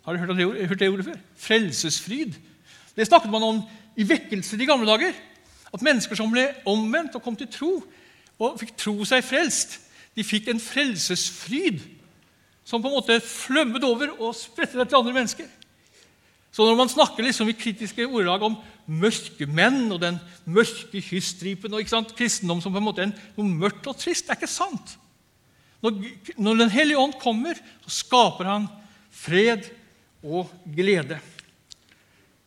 Har 0.04 0.16
dere 0.16 0.24
hørt, 0.24 0.36
det, 0.36 0.68
hørt 0.70 0.80
det 0.80 0.90
ordet 0.92 1.08
før? 1.08 1.20
Frelsesfryd. 1.40 2.36
Det 2.98 3.06
snakket 3.06 3.30
man 3.30 3.46
om 3.46 3.60
i 3.94 4.06
vekkelser 4.06 4.58
i 4.58 4.66
gamle 4.66 4.88
dager. 4.88 5.14
At 5.70 5.84
mennesker 5.84 6.18
som 6.18 6.32
ble 6.32 6.48
omvendt 6.66 7.14
og 7.14 7.22
kom 7.22 7.36
til 7.38 7.50
tro, 7.52 7.70
og 8.38 8.58
fikk 8.58 8.74
tro 8.78 9.06
seg 9.06 9.22
frelst, 9.26 9.76
de 10.18 10.24
fikk 10.26 10.48
en 10.50 10.62
frelsesfryd 10.62 11.78
som 12.66 12.82
på 12.82 12.90
en 12.90 12.98
måte 12.98 13.20
flømmet 13.24 13.84
over 13.86 14.10
og 14.18 14.36
spredte 14.36 14.78
det 14.80 14.88
til 14.90 14.98
andre 14.98 15.14
mennesker. 15.14 15.46
Så 16.52 16.66
når 16.66 16.78
man 16.78 16.90
snakker 16.90 17.22
liksom 17.22 17.48
i 17.48 17.56
kritiske 17.56 18.06
ordelag 18.06 18.42
om 18.44 18.56
mørke 18.88 19.46
menn 19.46 19.92
og 19.92 20.00
den 20.02 20.18
mørke 20.48 21.00
kyststripen 21.04 21.76
og 21.76 21.86
kristendom 22.18 22.62
som 22.64 22.74
på 22.74 22.80
en 22.80 22.88
måte 22.88 23.04
er 23.04 23.12
noe 23.36 23.46
mørkt 23.46 23.86
og 23.90 23.98
trist, 24.00 24.26
det 24.26 24.34
er 24.34 24.40
ikke 24.40 24.50
sant. 24.50 24.96
Når, 25.84 26.00
når 26.34 26.62
Den 26.64 26.74
hellige 26.74 26.98
ånd 26.98 27.14
kommer, 27.22 27.58
så 27.86 27.94
skaper 28.00 28.50
han 28.50 28.66
fred 29.14 29.68
og 30.24 30.50
glede. 30.74 31.20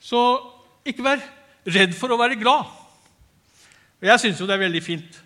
Så 0.02 0.20
ikke 0.88 1.06
vær 1.06 1.22
redd 1.70 1.94
for 1.98 2.14
å 2.14 2.20
være 2.20 2.40
glad. 2.40 2.70
Og 4.02 4.08
Jeg 4.10 4.24
syns 4.24 4.40
jo 4.42 4.48
det 4.50 4.56
er 4.56 4.66
veldig 4.66 4.82
fint, 4.82 5.20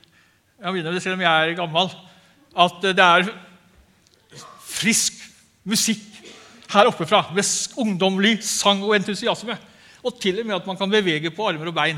jeg 0.56 0.72
begynner, 0.72 1.00
selv 1.00 1.18
om 1.18 1.24
jeg 1.24 1.50
er 1.50 1.56
gammel, 1.56 1.90
at 2.66 2.84
det 2.84 3.04
er 3.04 3.30
frisk 4.66 5.22
musikk 5.68 6.04
her 6.72 6.90
oppe 6.90 7.08
fra, 7.08 7.22
med 7.36 7.48
ungdommelig 7.80 8.40
sang 8.44 8.84
og 8.84 8.96
entusiasme. 8.98 9.58
og 10.06 10.20
til 10.22 10.40
og 10.40 10.46
med 10.46 10.56
at 10.56 10.68
man 10.68 10.78
kan 10.78 10.90
bevege 10.90 11.32
på 11.34 11.48
armer 11.48 11.68
og 11.68 11.74
bein. 11.74 11.98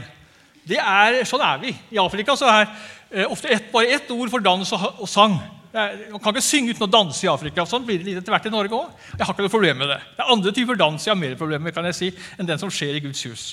Det 0.67 0.77
er, 0.79 1.25
sånn 1.27 1.41
er 1.43 1.57
vi. 1.59 1.73
I 1.91 1.99
Afrika 1.99 2.35
så 2.39 2.47
er 2.47 2.69
eh, 3.11 3.25
ofte 3.27 3.49
ett, 3.51 3.71
bare 3.71 3.91
ett 3.91 4.11
ord 4.11 4.29
for 4.31 4.39
dans 4.39 4.71
og 4.73 5.07
sang. 5.09 5.35
Man 5.77 6.21
kan 6.23 6.33
ikke 6.33 6.41
synge 6.41 6.73
uten 6.73 6.87
å 6.87 6.89
danse 6.89 7.21
i 7.21 7.29
Afrika. 7.29 7.65
Sånn 7.69 7.83
blir 7.85 8.01
det 8.01 8.15
etter 8.17 8.33
hvert 8.33 8.47
i 8.49 8.53
Norge 8.53 8.73
òg. 8.73 9.03
Jeg 9.11 9.27
har 9.27 9.35
ikke 9.35 9.45
noe 9.45 9.53
problem 9.53 9.77
med 9.83 9.91
det. 9.91 9.99
Det 10.15 10.23
er 10.23 10.33
andre 10.33 10.53
typer 10.55 10.79
dans 10.79 11.05
jeg 11.05 11.13
har 11.13 11.19
mer 11.19 11.35
problemer 11.37 11.67
med 11.67 11.75
kan 11.75 11.85
jeg 11.85 11.97
si, 11.97 12.09
enn 12.37 12.49
den 12.49 12.61
som 12.61 12.71
skjer 12.73 12.97
i 12.97 13.03
Guds 13.03 13.21
hus. 13.29 13.43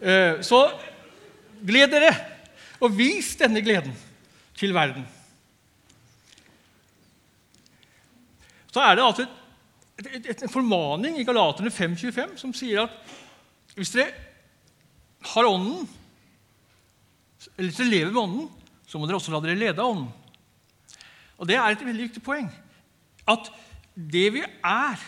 Eh, 0.00 0.40
så 0.46 0.62
gled 1.66 1.92
dere, 1.92 2.14
og 2.80 2.96
vis 2.96 3.34
denne 3.40 3.60
gleden 3.64 3.92
til 4.56 4.72
verden. 4.76 5.04
Så 8.72 8.80
er 8.84 8.96
det 8.96 9.04
altså 9.04 9.28
en 10.44 10.52
formaning 10.52 11.20
i 11.20 11.24
Galaterne 11.24 11.72
5.25 11.72 12.36
som 12.40 12.52
sier 12.56 12.84
at 12.84 13.16
hvis 13.76 13.92
dere 13.92 14.12
har 15.34 15.48
Ånden, 15.48 15.84
eller 17.56 17.68
hvis 17.70 17.80
dere 17.80 17.92
lever 17.92 18.12
med 18.12 18.22
Ånden, 18.22 18.54
så 18.88 19.00
må 19.00 19.08
dere 19.08 19.20
også 19.20 19.32
la 19.32 19.40
dere 19.44 19.60
lede 19.60 19.80
av 19.82 19.92
Ånden. 19.92 20.12
Og 21.38 21.48
Det 21.48 21.56
er 21.56 21.68
et 21.68 21.84
veldig 21.84 22.08
viktig 22.08 22.22
poeng. 22.22 22.48
At 23.28 23.50
det 23.96 24.32
vi 24.32 24.42
er, 24.64 25.00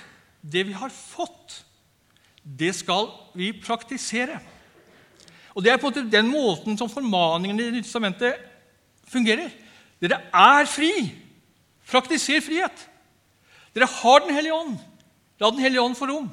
det 0.42 0.66
vi 0.66 0.72
har 0.72 0.92
fått, 0.92 1.64
det 2.42 2.74
skal 2.74 3.08
vi 3.36 3.52
praktisere. 3.52 4.40
Og 5.54 5.64
Det 5.64 5.72
er 5.72 5.76
på 5.76 5.88
en 5.88 5.94
måte 5.94 6.10
den 6.10 6.30
måten 6.30 6.78
som 6.78 6.90
formaningen 6.90 7.58
i 7.58 7.62
Det 7.62 7.72
nye 7.72 7.82
testamentet 7.82 8.34
fungerer. 9.08 9.50
Dere 10.00 10.20
er 10.32 10.66
fri. 10.66 10.92
Praktiser 11.88 12.40
frihet. 12.40 12.88
Dere 13.74 13.86
har 13.86 14.20
Den 14.20 14.34
hellige 14.34 14.54
ånd. 14.54 14.78
La 15.40 15.50
Den 15.50 15.60
hellige 15.60 15.82
ånd 15.82 15.96
få 15.96 16.06
rom. 16.06 16.30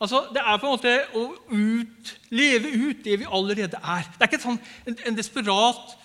Altså, 0.00 0.26
Det 0.34 0.42
er 0.42 0.58
på 0.58 0.66
en 0.66 0.72
måte 0.72 0.92
å 1.14 1.34
ut, 1.50 2.14
leve 2.30 2.68
ut 2.68 3.04
det 3.04 3.18
vi 3.18 3.26
allerede 3.26 3.78
er. 3.78 4.06
Det 4.18 4.22
er 4.22 4.30
ikke 4.30 4.42
sånn, 4.42 4.60
en, 4.86 4.96
en 5.06 5.16
desperat 5.18 5.98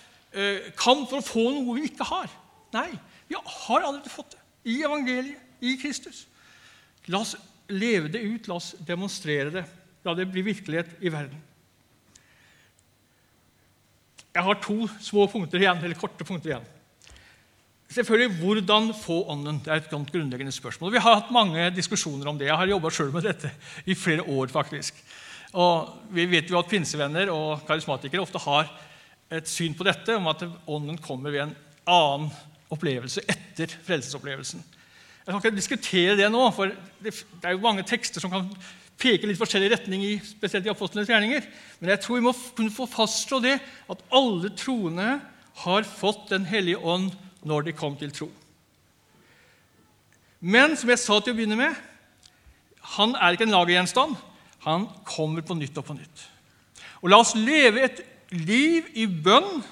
kamp 0.78 1.08
for 1.10 1.20
å 1.20 1.26
få 1.26 1.44
noe 1.54 1.76
vi 1.78 1.88
ikke 1.88 2.06
har. 2.08 2.30
Nei, 2.74 2.90
vi 3.28 3.36
har 3.38 3.82
allerede 3.82 4.12
fått 4.12 4.36
det 4.36 4.44
i 4.68 4.80
evangeliet, 4.84 5.44
i 5.64 5.74
Kristus. 5.80 6.26
La 7.10 7.22
oss 7.24 7.34
leve 7.72 8.10
det 8.12 8.20
ut, 8.22 8.48
la 8.48 8.58
oss 8.58 8.74
demonstrere 8.86 9.52
det. 9.52 9.64
La 10.06 10.14
det 10.14 10.28
bli 10.30 10.44
virkelighet 10.46 11.00
i 11.02 11.10
verden. 11.12 11.40
Jeg 14.34 14.44
har 14.46 14.60
to 14.62 14.84
små 15.02 15.24
punkter 15.30 15.58
igjen, 15.62 15.80
eller 15.82 15.98
korte 15.98 16.26
punkter 16.26 16.52
igjen. 16.52 16.66
Selvfølgelig, 17.88 18.36
Hvordan 18.38 18.90
få 18.94 19.22
Ånden? 19.32 19.62
Det 19.64 19.72
er 19.72 19.80
et 19.80 19.90
ganske 19.90 20.12
grunnleggende 20.12 20.52
spørsmål. 20.52 20.92
Vi 20.92 21.00
har 21.00 21.16
hatt 21.16 21.32
mange 21.32 21.70
diskusjoner 21.72 22.28
om 22.28 22.38
det. 22.38 22.50
Jeg 22.50 22.60
har 22.60 22.68
jobba 22.68 22.92
sjøl 22.92 23.14
med 23.14 23.24
dette 23.24 23.50
i 23.88 23.96
flere 23.96 24.22
år. 24.28 24.52
faktisk. 24.52 24.94
Og 25.54 25.96
Vi 26.12 26.26
vet 26.26 26.50
jo 26.50 26.58
at 26.58 26.68
pinsevenner 26.68 27.32
og 27.32 27.64
karismatikere 27.66 28.20
ofte 28.20 28.38
har 28.38 28.68
et 29.30 29.48
syn 29.50 29.76
på 29.76 29.84
dette, 29.86 30.16
om 30.16 30.28
at 30.30 30.44
Ånden 30.66 30.98
kommer 31.04 31.34
ved 31.34 31.44
en 31.44 31.56
annen 31.88 32.30
opplevelse 32.72 33.24
etter 33.28 33.72
frelsesopplevelsen. 33.84 34.62
Jeg 35.28 35.32
kan 35.34 35.42
ikke 35.42 35.58
diskutere 35.58 36.16
det 36.16 36.28
nå, 36.32 36.42
for 36.56 36.72
det 37.04 37.12
er 37.44 37.52
jo 37.52 37.64
mange 37.64 37.84
tekster 37.84 38.22
som 38.22 38.32
kan 38.32 38.48
peke 38.98 39.28
litt 39.28 39.38
forskjellig 39.38 39.70
retning, 39.74 40.04
i, 40.04 40.14
spesielt 40.24 40.66
i 40.66 40.72
apostlenes 40.72 41.10
gjerninger. 41.10 41.44
Men 41.80 41.92
jeg 41.92 42.02
tror 42.02 42.18
vi 42.18 42.24
må 42.24 42.32
kunne 42.56 42.72
få 42.74 42.88
fastslå 42.90 43.40
det 43.44 43.58
at 43.92 44.04
alle 44.14 44.50
troende 44.56 45.18
har 45.64 45.84
fått 45.84 46.28
Den 46.30 46.44
hellige 46.46 46.78
ånd 46.78 47.10
når 47.46 47.68
de 47.68 47.76
kom 47.76 47.96
til 47.98 48.12
tro. 48.14 48.28
Men 50.40 50.76
som 50.78 50.90
jeg 50.92 51.02
sa 51.02 51.18
til 51.20 51.34
å 51.34 51.38
begynne 51.38 51.58
med, 51.58 51.74
han 52.96 53.14
er 53.18 53.34
ikke 53.34 53.48
en 53.48 53.54
lagergjenstand. 53.56 54.14
Han 54.64 54.86
kommer 55.06 55.42
på 55.46 55.56
nytt 55.58 55.76
og 55.78 55.86
på 55.86 55.96
nytt. 55.98 56.24
Og 57.02 57.10
La 57.10 57.20
oss 57.22 57.34
leve 57.38 57.84
et 57.84 58.00
liv 58.32 58.88
i 58.94 59.06
bønn 59.06 59.62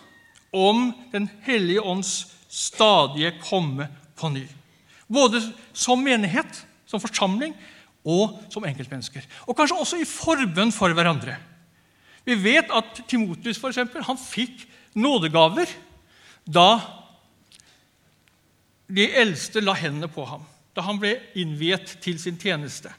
om 0.57 0.93
Den 1.13 1.29
hellige 1.45 1.83
ånds 1.85 2.27
stadige 2.49 3.35
komme 3.43 3.89
på 4.17 4.31
ny. 4.33 4.47
Både 5.07 5.43
som 5.77 6.01
menighet, 6.03 6.63
som 6.89 7.03
forsamling, 7.03 7.53
og 8.07 8.39
som 8.55 8.65
enkeltmennesker. 8.65 9.25
Og 9.51 9.57
kanskje 9.59 9.79
også 9.83 9.99
i 10.01 10.07
forbønn 10.07 10.73
for 10.75 10.95
hverandre. 10.95 11.37
Vi 12.27 12.37
vet 12.39 12.71
at 12.75 13.03
Timotius 13.11 13.59
for 13.59 13.71
eksempel, 13.71 14.05
han 14.07 14.19
fikk 14.19 14.65
nådegaver 14.97 15.71
da 16.47 16.79
de 18.87 19.09
eldste 19.19 19.61
la 19.63 19.75
hendene 19.75 20.09
på 20.11 20.25
ham, 20.27 20.45
da 20.75 20.85
han 20.87 21.01
ble 21.03 21.17
innviet 21.39 21.97
til 22.03 22.19
sin 22.23 22.39
tjeneste. 22.39 22.93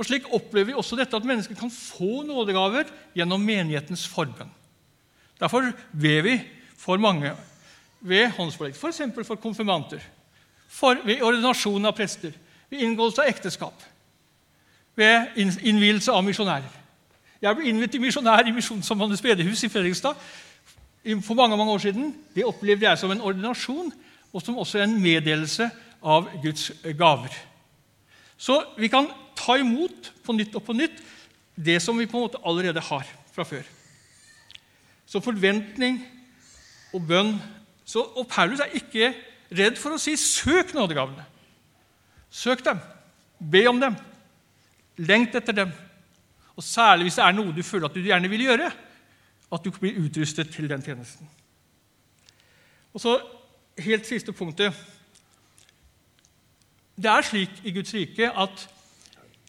Og 0.00 0.06
Slik 0.08 0.30
opplever 0.32 0.70
vi 0.70 0.78
også 0.80 0.96
dette 0.96 1.16
at 1.16 1.26
mennesker 1.28 1.58
kan 1.58 1.70
få 1.70 2.22
nådegaver 2.24 2.88
gjennom 3.12 3.42
menighetens 3.44 4.06
forbønn. 4.08 4.48
Derfor 5.40 5.66
ber 5.92 6.22
vi 6.24 6.38
for 6.80 6.96
mange 6.96 7.34
ved 8.00 8.30
håndspålegg, 8.36 8.76
f.eks. 8.76 9.02
For, 9.14 9.26
for 9.28 9.40
konfirmanter, 9.40 10.00
for, 10.68 10.96
ved 11.04 11.20
ordinasjon 11.22 11.84
av 11.84 11.92
prester, 11.96 12.32
ved 12.72 12.84
inngåelse 12.86 13.20
av 13.20 13.28
ekteskap, 13.28 13.84
ved 14.96 15.36
innvielse 15.36 16.12
av 16.12 16.24
misjonærer. 16.24 16.78
Jeg 17.40 17.56
ble 17.56 17.68
innvidd 17.68 17.92
til 17.92 18.02
misjonær 18.04 18.48
i 18.48 18.52
Misjonssambandet 18.52 19.20
bedehus 19.24 19.64
i 19.64 19.70
Fredrikstad 19.72 20.16
for 21.24 21.36
mange 21.36 21.56
mange 21.56 21.72
år 21.72 21.84
siden. 21.84 22.10
Det 22.34 22.44
opplevde 22.44 22.88
jeg 22.88 23.00
som 23.00 23.12
en 23.12 23.20
ordinasjon 23.24 23.92
og 24.32 24.42
som 24.44 24.58
også 24.60 24.82
en 24.84 24.98
meddelelse 25.00 25.70
av 26.00 26.28
Guds 26.42 26.70
gaver. 26.98 27.32
Så 28.40 28.56
vi 28.80 28.88
kan 28.88 29.08
ta 29.36 29.58
imot 29.60 30.12
på 30.24 30.32
nytt 30.36 30.56
og 30.56 30.64
på 30.64 30.76
nytt 30.76 30.96
det 31.60 31.76
som 31.84 31.98
vi 31.98 32.08
på 32.08 32.16
en 32.16 32.24
måte 32.24 32.40
allerede 32.46 32.80
har 32.80 33.08
fra 33.34 33.44
før. 33.44 33.66
Så 35.04 35.20
forventning 35.20 36.00
og 36.94 37.04
bønn 37.06 37.34
så, 37.84 38.04
Og 38.14 38.28
Paulus 38.30 38.60
er 38.62 38.70
ikke 38.78 39.08
redd 39.50 39.78
for 39.78 39.90
å 39.90 39.98
si 39.98 40.14
'søk 40.14 40.74
nådegavene'. 40.74 41.26
Søk 42.30 42.64
dem. 42.64 42.78
Be 43.40 43.66
om 43.66 43.80
dem. 43.80 43.96
Lengt 44.96 45.34
etter 45.34 45.52
dem. 45.52 45.72
Og 46.56 46.62
særlig 46.62 47.08
hvis 47.08 47.18
det 47.18 47.24
er 47.24 47.32
noe 47.32 47.52
du 47.52 47.62
føler 47.62 47.88
at 47.88 47.94
du 47.94 48.00
gjerne 48.00 48.30
vil 48.30 48.44
gjøre, 48.46 48.70
at 49.52 49.64
du 49.64 49.70
blir 49.70 49.98
utrustet 49.98 50.52
til 50.54 50.68
den 50.68 50.82
tjenesten. 50.82 51.28
Og 52.94 53.00
så 53.00 53.20
helt 53.78 54.06
siste 54.06 54.32
punktet. 54.32 54.74
Det 57.00 57.08
er 57.08 57.24
slik 57.24 57.62
i 57.64 57.72
Guds 57.72 57.94
rike 57.96 58.28
at 58.28 58.66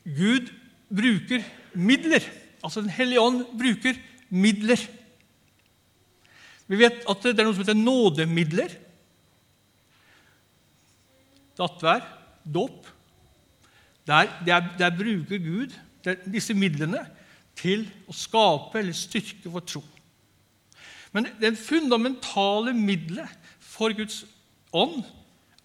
Gud 0.06 0.48
bruker 0.88 1.44
midler. 1.74 2.24
Altså 2.64 2.82
Den 2.82 2.94
hellige 2.94 3.22
ånd 3.22 3.44
bruker 3.60 3.98
midler. 4.30 4.80
Vi 6.72 6.80
vet 6.80 7.04
at 7.10 7.26
det 7.28 7.40
er 7.40 7.48
noe 7.48 7.56
som 7.58 7.66
heter 7.66 7.78
nådemidler. 7.78 8.76
Nattvær, 11.60 12.06
dåp. 12.48 12.88
Der, 14.08 14.30
der, 14.48 14.70
der, 14.80 14.96
bruker 14.98 15.38
Gud 15.38 15.76
der, 16.04 16.16
disse 16.26 16.56
midlene 16.58 17.04
til 17.60 17.84
å 18.10 18.16
skape 18.16 18.80
eller 18.80 18.96
styrke 18.98 19.52
vår 19.52 19.66
tro. 19.68 19.84
Men 21.12 21.28
det 21.42 21.58
fundamentale 21.60 22.74
middelet 22.74 23.52
for 23.60 23.94
Guds 23.94 24.24
ånd 24.74 25.04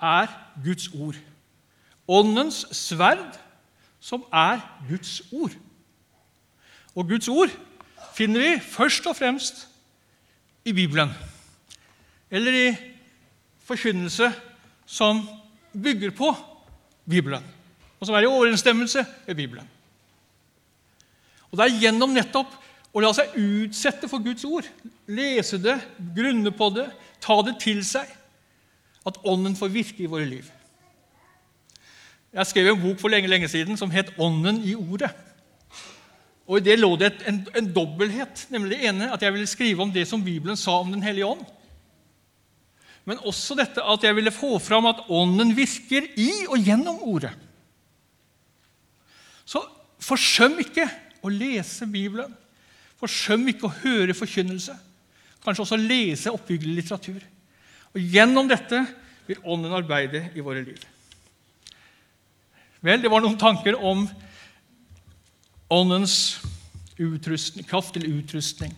er 0.02 0.28
Guds 0.66 0.90
ord. 0.92 1.16
Åndens 2.08 2.66
sverd, 2.76 3.38
som 4.00 4.24
er 4.32 4.60
Guds 4.88 5.22
ord. 5.32 5.54
Og 6.94 7.08
Guds 7.08 7.28
ord 7.28 7.50
finner 8.14 8.40
vi 8.40 8.60
først 8.62 9.06
og 9.10 9.16
fremst 9.18 9.66
i 10.64 10.72
Bibelen, 10.72 11.10
eller 12.30 12.52
i 12.52 12.68
forkynnelse 13.66 14.30
som 14.86 15.22
bygger 15.72 16.10
på 16.10 16.30
Bibelen, 17.10 17.42
og 18.00 18.06
som 18.06 18.14
er 18.14 18.24
i 18.24 18.30
overensstemmelse 18.30 19.04
med 19.26 19.34
Bibelen. 19.34 19.68
Og 21.50 21.58
Det 21.58 21.66
er 21.66 21.80
gjennom 21.80 22.14
nettopp 22.14 22.54
å 22.96 23.02
la 23.02 23.12
seg 23.14 23.34
utsette 23.36 24.08
for 24.08 24.24
Guds 24.24 24.44
ord, 24.48 24.66
lese 25.06 25.58
det, 25.62 25.76
grunne 26.16 26.52
på 26.52 26.70
det, 26.74 26.88
ta 27.20 27.36
det 27.44 27.58
til 27.62 27.82
seg, 27.84 28.08
at 29.06 29.20
Ånden 29.24 29.56
får 29.56 29.74
virke 29.74 30.04
i 30.04 30.10
våre 30.10 30.26
liv. 30.26 30.46
Jeg 32.32 32.46
skrev 32.46 32.72
en 32.72 32.82
bok 32.82 33.00
for 33.00 33.12
lenge 33.12 33.28
lenge 33.30 33.48
siden 33.48 33.76
som 33.76 33.90
het 33.90 34.10
'Ånden 34.18 34.64
i 34.64 34.74
ordet'. 34.74 35.14
Og 36.46 36.58
I 36.58 36.64
det 36.64 36.78
lå 36.78 36.96
det 36.96 37.12
en, 37.26 37.46
en 37.56 37.72
dobbelthet. 37.74 38.46
nemlig 38.50 38.78
det 38.78 38.88
ene 38.88 39.12
At 39.12 39.22
jeg 39.22 39.32
ville 39.32 39.46
skrive 39.46 39.82
om 39.82 39.92
det 39.92 40.06
som 40.08 40.24
Bibelen 40.24 40.56
sa 40.56 40.78
om 40.80 40.92
Den 40.92 41.02
hellige 41.02 41.26
ånd. 41.26 41.44
Men 43.04 43.18
også 43.18 43.54
dette 43.54 43.82
at 43.82 44.02
jeg 44.02 44.16
ville 44.16 44.30
få 44.30 44.58
fram 44.58 44.86
at 44.86 45.04
Ånden 45.08 45.56
virker 45.56 46.08
i 46.16 46.30
og 46.48 46.58
gjennom 46.58 46.98
Ordet. 47.02 47.30
Så 49.44 49.62
forsøm 50.02 50.58
ikke 50.58 50.88
å 51.22 51.30
lese 51.30 51.86
Bibelen. 51.86 52.34
Forsøm 52.98 53.46
ikke 53.48 53.68
å 53.68 53.76
høre 53.84 54.14
forkynnelse. 54.14 54.74
Kanskje 55.44 55.62
også 55.62 55.78
lese 55.78 56.32
oppbyggelig 56.34 56.80
litteratur. 56.80 57.22
Og 57.94 58.00
Gjennom 58.00 58.48
dette 58.50 58.82
vil 59.28 59.38
Ånden 59.44 59.72
arbeide 59.72 60.30
i 60.34 60.42
våre 60.42 60.64
liv. 60.66 60.82
Vel, 62.84 63.02
det 63.02 63.10
var 63.10 63.22
noen 63.24 63.38
tanker 63.40 63.78
om 63.78 64.04
åndens 65.72 66.38
kraft 67.68 67.94
til 67.96 68.08
utrustning. 68.18 68.74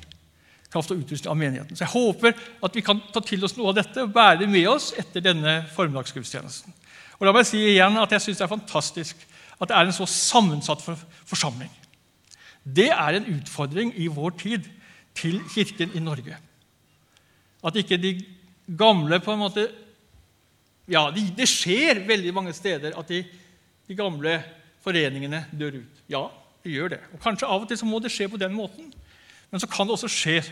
Kraft 0.73 0.93
og 0.93 1.01
utrustning 1.03 1.31
av 1.33 1.39
menigheten. 1.39 1.77
Så 1.77 1.85
Jeg 1.85 1.95
håper 1.95 2.37
at 2.63 2.77
vi 2.77 2.85
kan 2.85 3.01
ta 3.13 3.21
til 3.25 3.45
oss 3.45 3.57
noe 3.57 3.73
av 3.73 3.79
dette 3.81 4.05
og 4.05 4.13
bære 4.13 4.43
det 4.43 4.51
med 4.53 4.69
oss 4.69 4.93
etter 4.99 5.25
denne 5.25 5.63
formiddagsgudstjenesten. 5.75 6.75
Og 7.19 7.27
la 7.27 7.35
meg 7.35 7.47
si 7.49 7.61
igjen 7.73 7.99
at 7.99 8.13
jeg 8.15 8.25
syns 8.25 8.41
det 8.41 8.47
er 8.47 8.55
fantastisk 8.55 9.27
at 9.59 9.71
det 9.71 9.77
er 9.77 9.89
en 9.89 9.97
så 9.97 10.07
sammensatt 10.07 10.85
forsamling. 11.27 11.71
Det 12.63 12.91
er 12.93 13.17
en 13.17 13.31
utfordring 13.39 13.95
i 13.99 14.07
vår 14.13 14.37
tid 14.39 14.69
til 15.19 15.41
Kirken 15.51 15.97
i 15.97 16.03
Norge. 16.05 16.37
At 17.65 17.77
ikke 17.77 17.99
de 17.99 18.13
gamle 18.79 19.19
på 19.21 19.35
en 19.35 19.43
måte 19.43 19.69
ja, 20.89 21.11
Det 21.11 21.45
skjer 21.49 22.07
veldig 22.09 22.33
mange 22.33 22.53
steder 22.57 22.95
at 22.97 23.09
de, 23.11 23.19
de 23.88 23.96
gamle 23.96 24.38
foreningene 24.85 25.44
dør 25.59 25.81
ut. 25.81 26.01
Ja, 26.09 26.27
det 26.64 26.72
gjør 26.72 26.88
det. 26.94 27.01
Og 27.14 27.20
Kanskje 27.24 27.48
av 27.48 27.62
og 27.62 27.68
til 27.68 27.79
så 27.81 27.88
må 27.88 28.01
det 28.03 28.12
skje 28.12 28.29
på 28.29 28.40
den 28.40 28.55
måten. 28.57 28.92
Men 29.51 29.61
så 29.61 29.68
kan 29.70 29.88
det 29.88 29.96
også 29.96 30.11
skje 30.12 30.42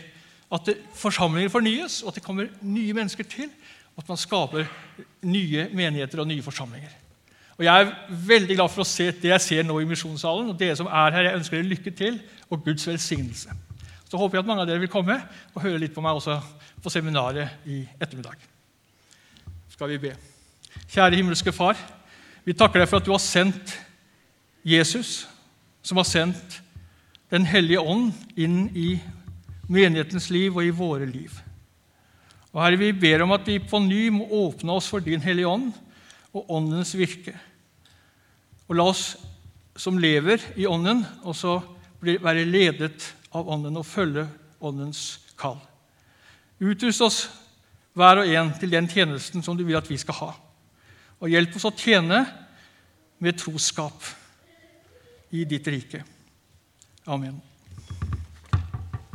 at 0.53 0.69
forsamlinger 0.95 1.51
fornyes, 1.51 2.01
og 2.03 2.11
at 2.11 2.15
det 2.15 2.23
kommer 2.23 2.47
nye 2.61 2.93
mennesker 2.93 3.27
til. 3.27 3.51
Og 3.95 4.03
at 4.03 4.09
man 4.09 4.17
skaper 4.17 4.65
nye 5.25 5.67
menigheter 5.73 6.21
og 6.21 6.27
nye 6.27 6.41
forsamlinger. 6.41 6.89
Og 7.57 7.65
Jeg 7.65 7.81
er 7.81 7.93
veldig 8.09 8.55
glad 8.55 8.69
for 8.69 8.83
å 8.83 8.87
se 8.87 9.09
det 9.11 9.31
jeg 9.31 9.41
ser 9.41 9.63
nå 9.65 9.79
i 9.81 9.87
misjonssalen. 9.89 10.49
og 10.49 10.59
dere 10.59 10.75
som 10.75 10.87
er 10.87 11.11
her, 11.11 11.21
Jeg 11.23 11.35
ønsker 11.35 11.57
dere 11.57 11.69
lykke 11.69 11.91
til 11.91 12.21
og 12.49 12.63
Guds 12.63 12.87
velsignelse. 12.87 13.49
Så 14.09 14.17
håper 14.17 14.37
jeg 14.37 14.43
at 14.43 14.47
mange 14.47 14.61
av 14.61 14.67
dere 14.67 14.79
vil 14.79 14.87
komme 14.89 15.21
og 15.55 15.61
høre 15.61 15.79
litt 15.79 15.93
på 15.93 16.01
meg 16.01 16.15
også 16.15 16.39
på 16.83 16.89
seminaret 16.89 17.49
i 17.65 17.87
ettermiddag. 17.99 18.37
Skal 19.69 19.89
vi 19.89 19.97
be. 19.97 20.15
Kjære 20.87 21.15
himmelske 21.15 21.51
Far. 21.51 21.96
Vi 22.47 22.55
takker 22.55 22.79
deg 22.79 22.87
for 22.87 23.01
at 23.01 23.07
du 23.07 23.11
har 23.11 23.19
sendt 23.19 23.73
Jesus, 24.63 25.25
som 25.83 25.99
har 25.99 26.07
sendt 26.07 26.61
Den 27.27 27.43
hellige 27.43 27.81
ånd 27.83 28.13
inn 28.39 28.69
i 28.71 29.01
menighetens 29.67 30.29
liv 30.31 30.55
og 30.55 30.63
i 30.63 30.71
våre 30.71 31.03
liv. 31.03 31.33
Og 32.55 32.61
Herre, 32.63 32.79
Vi 32.79 32.93
ber 32.95 33.25
om 33.25 33.33
at 33.35 33.43
vi 33.43 33.59
på 33.59 33.81
ny 33.83 34.07
må 34.15 34.29
åpne 34.31 34.77
oss 34.79 34.87
for 34.87 35.03
Din 35.03 35.19
hellige 35.19 35.47
ånd 35.47 35.73
og 36.31 36.47
Åndens 36.47 36.95
virke. 36.95 37.35
Og 38.69 38.79
la 38.79 38.87
oss 38.93 39.17
som 39.75 39.99
lever 39.99 40.39
i 40.55 40.65
Ånden, 40.65 41.03
også 41.27 41.59
være 41.99 42.47
ledet 42.47 43.13
av 43.35 43.43
Ånden 43.43 43.75
og 43.75 43.85
følge 43.85 44.23
Åndens 44.61 45.19
kall. 45.35 45.59
Utrust 46.63 47.01
oss 47.03 47.21
hver 47.91 48.23
og 48.23 48.31
en 48.31 48.55
til 48.55 48.71
den 48.71 48.87
tjenesten 48.87 49.43
som 49.43 49.57
du 49.57 49.67
vil 49.67 49.75
at 49.75 49.89
vi 49.91 49.99
skal 49.99 50.23
ha. 50.23 50.33
Og 51.21 51.33
hjelp 51.33 51.55
oss 51.57 51.65
å 51.65 51.73
tjene 51.73 52.21
med 53.23 53.37
troskap 53.39 54.05
i 55.33 55.43
ditt 55.49 55.67
rike. 55.67 56.03
Amen. 57.09 57.39